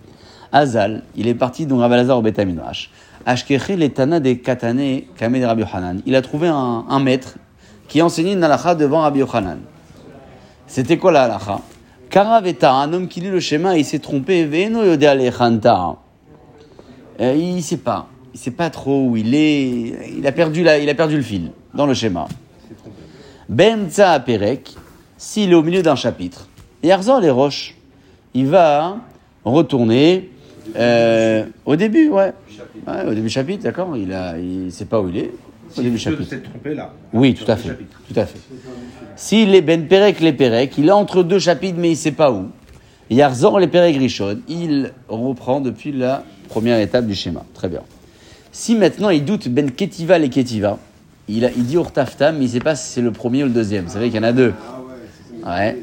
Azal, 0.51 1.03
il 1.15 1.27
est 1.27 1.35
parti 1.35 1.65
donc 1.65 1.79
Rabbi 1.79 1.95
Lazar 1.95 2.17
au 2.17 2.21
Beta 2.21 2.43
Midrash. 2.43 2.89
Ashkechi 3.25 3.75
letana 3.77 4.19
de 4.19 4.33
katane 4.33 5.03
kame 5.15 5.39
de 5.39 5.45
Rabbi 5.45 5.61
Yochanan. 5.61 6.01
Il 6.05 6.15
a 6.15 6.21
trouvé 6.21 6.49
un, 6.49 6.85
un 6.89 6.99
maître 6.99 7.35
qui 7.87 8.01
enseignait 8.01 8.33
une 8.33 8.43
halakha 8.43 8.75
devant 8.75 9.01
Rabbi 9.01 9.19
Yochanan. 9.19 9.59
C'était 10.67 10.97
quoi 10.97 11.11
la 11.11 11.23
halakha? 11.23 11.61
Karaveta, 12.09 12.71
un 12.71 12.93
homme 12.93 13.07
qui 13.07 13.21
lit 13.21 13.29
le 13.29 13.39
schéma, 13.39 13.77
il 13.77 13.85
s'est 13.85 13.99
trompé. 13.99 14.45
Veno. 14.45 14.81
Euh, 14.81 14.97
Il 17.35 17.63
sait 17.63 17.77
pas. 17.77 18.07
Il 18.33 18.39
sait 18.39 18.51
pas 18.51 18.69
trop 18.69 19.07
où 19.07 19.17
il 19.17 19.33
est. 19.33 20.13
Il 20.17 20.27
a 20.27 20.31
perdu, 20.31 20.61
il 20.61 20.89
a 20.89 20.95
perdu 20.95 21.17
le 21.17 21.23
fil 21.23 21.51
dans 21.73 21.85
le 21.85 21.93
schéma. 21.93 22.27
Benza 23.49 24.19
Perek, 24.19 24.75
s'il 25.17 25.51
est 25.51 25.55
au 25.55 25.63
milieu 25.63 25.81
d'un 25.81 25.95
chapitre. 25.95 26.47
Et 26.81 26.91
Arzor 26.91 27.19
les 27.19 27.29
roches, 27.29 27.75
il 28.33 28.47
va 28.47 28.97
retourner 29.43 30.31
euh, 30.75 31.45
au 31.65 31.75
début, 31.75 32.09
ouais. 32.09 32.33
Au 32.87 33.09
début 33.09 33.23
du 33.23 33.29
chapitre, 33.29 33.63
d'accord 33.63 33.95
Il 33.95 34.15
il 34.39 34.71
sait 34.71 34.85
pas 34.85 35.01
où 35.01 35.09
il 35.09 35.17
est. 35.17 35.31
Au 35.77 35.81
début 35.81 35.95
du 35.95 35.99
chapitre. 35.99 36.35
trompé 36.43 36.75
là. 36.75 36.93
Oui, 37.13 37.33
tout 37.33 37.49
à 37.49 37.55
fait. 37.55 37.77
Tout 38.07 38.19
à 38.19 38.25
fait. 38.25 38.39
S'il 39.15 39.53
est 39.55 39.61
Ben 39.61 39.87
Perek 39.87 40.19
les 40.19 40.33
Perek, 40.33 40.77
il 40.77 40.87
est 40.87 40.91
entre 40.91 41.23
deux 41.23 41.39
chapitres, 41.39 41.77
mais 41.79 41.89
il 41.89 41.93
ne 41.93 41.97
sait 41.97 42.11
pas 42.11 42.31
où. 42.31 42.47
Yarzor 43.09 43.59
les 43.59 43.67
Perek 43.67 43.97
Rishon, 43.97 44.39
il 44.47 44.91
reprend 45.07 45.61
depuis 45.61 45.91
la 45.91 46.23
première 46.49 46.79
étape 46.79 47.05
du 47.05 47.15
schéma. 47.15 47.43
Très 47.53 47.69
bien. 47.69 47.81
Si 48.51 48.75
maintenant 48.75 49.09
il 49.09 49.25
doute 49.25 49.47
Ben 49.49 49.71
Ketiva 49.71 50.17
les 50.17 50.29
Ketiva, 50.29 50.77
il, 51.27 51.45
a, 51.45 51.49
il 51.51 51.65
dit 51.65 51.75
Urtaftam, 51.75 52.35
mais 52.35 52.45
il 52.45 52.47
ne 52.47 52.53
sait 52.53 52.59
pas 52.59 52.75
si 52.75 52.91
c'est 52.91 53.01
le 53.01 53.11
premier 53.11 53.43
ou 53.43 53.47
le 53.47 53.53
deuxième. 53.53 53.85
Vous 53.85 53.93
savez 53.93 54.07
qu'il 54.07 54.17
y 54.17 54.19
en 54.19 54.27
a 54.27 54.31
deux. 54.31 54.53
Ouais. 55.45 55.77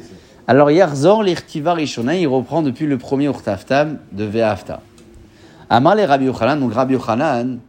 Alors 0.47 0.71
Yarzor 0.71 1.23
les 1.23 1.35
Ketiva 1.35 1.73
Rishona, 1.73 2.15
il 2.15 2.27
reprend 2.27 2.61
depuis 2.61 2.85
le 2.85 2.97
premier 2.97 3.25
Urtaftam 3.25 3.97
de 4.11 4.23
Ve'afta. 4.23 4.81
Amar 5.69 5.95
les 5.95 6.05
Rabbi 6.05 6.25
Yochanan, 6.25 6.59
donc 6.59 6.73
Rabbi 6.73 6.93
Yochanan, 6.93 7.59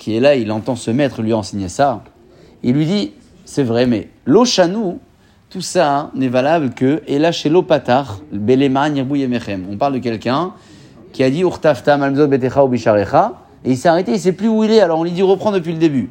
qui 0.00 0.16
est 0.16 0.20
là, 0.20 0.34
il 0.34 0.50
entend 0.50 0.74
ce 0.74 0.90
maître 0.90 1.22
lui 1.22 1.34
enseigner 1.34 1.68
ça. 1.68 2.02
Il 2.62 2.74
lui 2.74 2.86
dit, 2.86 3.12
c'est 3.44 3.62
vrai, 3.62 3.86
mais 3.86 4.08
l'Ochanou, 4.24 4.98
tout 5.50 5.60
ça 5.60 5.94
hein, 5.94 6.10
n'est 6.14 6.28
valable 6.28 6.70
que 6.70 7.02
et 7.06 7.18
là 7.18 7.32
chez 7.32 7.50
l'Opatar, 7.50 8.20
Belema 8.32 8.88
Nirbou 8.88 9.16
Yemechem. 9.16 9.66
On 9.70 9.76
parle 9.76 9.94
de 9.94 9.98
quelqu'un 9.98 10.54
qui 11.12 11.22
a 11.22 11.30
dit 11.30 11.42
Urtafta 11.42 11.98
Malmzot 11.98 12.28
Betecha 12.28 12.64
ou 12.64 12.68
Bisharecha, 12.68 13.34
et 13.64 13.72
il 13.72 13.76
s'est 13.76 13.88
arrêté, 13.88 14.12
il 14.12 14.18
sait 14.18 14.32
plus 14.32 14.48
où 14.48 14.64
il 14.64 14.70
est, 14.70 14.80
alors 14.80 15.00
on 15.00 15.04
lui 15.04 15.10
dit 15.10 15.22
reprends 15.22 15.52
depuis 15.52 15.72
le 15.72 15.78
début. 15.78 16.08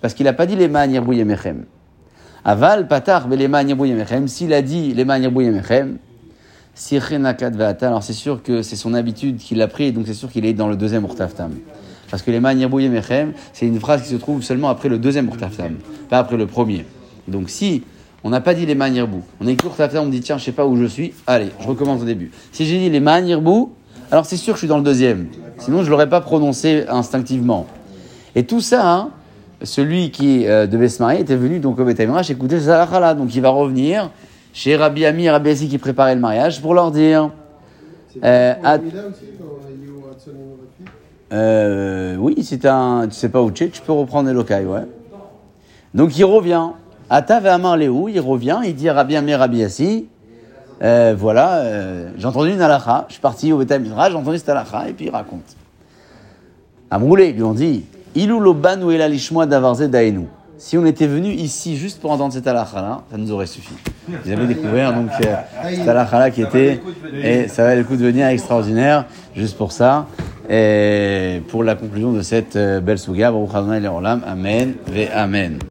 Parce 0.00 0.14
qu'il 0.14 0.24
n'a 0.24 0.32
pas 0.32 0.46
dit 0.46 0.54
Lema 0.54 0.86
Nirbou 0.86 1.12
Yemechem. 1.12 1.64
Aval 2.44 2.86
Patar 2.86 3.26
Belema 3.26 3.64
Nirbou 3.64 3.86
Yemechem, 3.86 4.28
s'il 4.28 4.52
a 4.52 4.62
dit 4.62 4.94
Lema 4.94 5.18
Nirbou 5.18 5.40
Yemechem, 5.40 5.98
Sirchenakat 6.74 7.50
Vata, 7.50 7.88
alors 7.88 8.04
c'est 8.04 8.12
sûr 8.12 8.44
que 8.44 8.62
c'est 8.62 8.76
son 8.76 8.94
habitude 8.94 9.38
qu'il 9.38 9.60
a 9.60 9.66
pris, 9.66 9.90
donc 9.90 10.06
c'est 10.06 10.14
sûr 10.14 10.30
qu'il 10.30 10.46
est 10.46 10.52
dans 10.52 10.68
le 10.68 10.76
deuxième 10.76 11.02
Urtaftam. 11.02 11.50
Parce 12.14 12.22
que 12.22 12.30
les 12.30 12.38
Nirbou 12.38 12.78
Yemechem, 12.78 13.32
c'est 13.52 13.66
une 13.66 13.80
phrase 13.80 14.02
qui 14.02 14.08
se 14.10 14.14
trouve 14.14 14.40
seulement 14.40 14.68
après 14.68 14.88
le 14.88 14.98
deuxième 14.98 15.26
Urtaftam, 15.26 15.78
pas 16.08 16.20
après 16.20 16.36
le 16.36 16.46
premier. 16.46 16.86
Donc 17.26 17.50
si 17.50 17.82
on 18.22 18.30
n'a 18.30 18.40
pas 18.40 18.54
dit 18.54 18.66
les 18.66 18.76
Nirbou, 18.76 19.24
on 19.40 19.48
est 19.48 19.60
court 19.60 19.74
on 19.76 20.04
me 20.04 20.12
dit 20.12 20.20
tiens, 20.20 20.38
je 20.38 20.44
sais 20.44 20.52
pas 20.52 20.64
où 20.64 20.76
je 20.76 20.84
suis, 20.84 21.12
allez, 21.26 21.48
je 21.58 21.66
recommence 21.66 22.02
au 22.02 22.04
début. 22.04 22.30
Si 22.52 22.66
j'ai 22.66 22.78
dit 22.78 22.88
les 22.88 23.00
Nirbou, 23.00 23.72
alors 24.12 24.26
c'est 24.26 24.36
sûr 24.36 24.52
que 24.52 24.58
je 24.58 24.60
suis 24.60 24.68
dans 24.68 24.76
le 24.78 24.84
deuxième. 24.84 25.26
Sinon, 25.58 25.82
je 25.82 25.90
l'aurais 25.90 26.08
pas 26.08 26.20
prononcé 26.20 26.84
instinctivement. 26.88 27.66
Et 28.36 28.44
tout 28.44 28.60
ça, 28.60 28.88
hein, 28.88 29.10
celui 29.64 30.12
qui 30.12 30.46
euh, 30.46 30.68
devait 30.68 30.90
se 30.90 31.02
marier 31.02 31.22
était 31.22 31.34
venu 31.34 31.58
donc 31.58 31.80
au 31.80 31.84
Beth 31.84 31.98
Amikdash 31.98 32.30
écouter 32.30 32.60
ce 32.60 32.70
halakha-là. 32.70 33.14
Donc 33.14 33.34
il 33.34 33.40
va 33.40 33.48
revenir 33.48 34.12
chez 34.52 34.76
Rabbi 34.76 35.04
Ami 35.04 35.24
et 35.24 35.30
Rabbi 35.30 35.50
Assi 35.50 35.68
qui 35.68 35.78
préparaient 35.78 36.14
le 36.14 36.20
mariage 36.20 36.62
pour 36.62 36.74
leur 36.74 36.92
dire 36.92 37.32
Euh, 38.22 38.54
à- 38.62 38.78
euh, 41.32 42.16
oui, 42.18 42.36
si 42.42 42.58
un, 42.64 43.08
tu 43.08 43.14
sais 43.14 43.28
pas 43.28 43.42
où 43.42 43.50
tu 43.50 43.64
es, 43.64 43.68
tu 43.68 43.80
peux 43.80 43.92
reprendre 43.92 44.28
Elokai, 44.28 44.64
ouais. 44.64 44.86
Donc 45.94 46.16
il 46.18 46.24
revient. 46.24 46.68
Amar 47.10 47.76
Léou, 47.76 48.08
il 48.08 48.20
revient, 48.20 48.60
il 48.64 48.74
dit 48.74 48.90
Rabbi 48.90 49.16
Amir 49.16 49.38
Rabbi 49.38 49.62
euh, 50.82 51.14
voilà, 51.16 51.58
euh, 51.58 52.10
j'ai 52.18 52.26
entendu 52.26 52.52
une 52.52 52.60
halakha, 52.60 53.04
je 53.08 53.14
suis 53.14 53.20
parti 53.20 53.52
au 53.52 53.58
Beta 53.58 53.78
Midrash, 53.78 54.10
j'ai 54.10 54.18
entendu 54.18 54.38
cette 54.38 54.48
halakha, 54.48 54.88
et 54.88 54.92
puis 54.92 55.06
il 55.06 55.10
raconte. 55.10 55.56
Amroulé, 56.90 57.32
lui 57.32 57.44
ont 57.44 57.54
dit, 57.54 57.84
Ilou 58.14 58.40
loban 58.40 58.82
ou 58.82 58.90
elal 58.90 59.14
ishmoa 59.14 59.46
davarze 59.46 59.88
daenu. 59.88 60.26
Si 60.58 60.76
on 60.76 60.84
était 60.84 61.06
venu 61.06 61.30
ici 61.30 61.76
juste 61.76 62.00
pour 62.00 62.10
entendre 62.10 62.32
cette 62.32 62.46
halakha-là, 62.46 63.02
ça 63.10 63.16
nous 63.16 63.30
aurait 63.32 63.46
suffi. 63.46 63.74
Ils 64.24 64.32
avaient 64.32 64.46
découvert 64.46 64.92
donc 64.92 65.10
cette 65.20 65.88
halakha-là 65.88 66.30
qui 66.30 66.42
était, 66.42 66.80
et 67.22 67.48
ça 67.48 67.64
valait 67.64 67.78
le 67.78 67.84
coup 67.84 67.96
de 67.96 68.04
venir 68.04 68.26
extraordinaire, 68.26 69.06
juste 69.34 69.56
pour 69.56 69.72
ça, 69.72 70.06
et 70.48 71.40
pour 71.48 71.64
la 71.64 71.74
conclusion 71.74 72.12
de 72.12 72.22
cette 72.22 72.56
euh, 72.56 72.80
belle 72.80 72.98
souga, 72.98 73.32
Amen, 74.26 74.74
ve 74.86 75.08
Amen. 75.14 75.58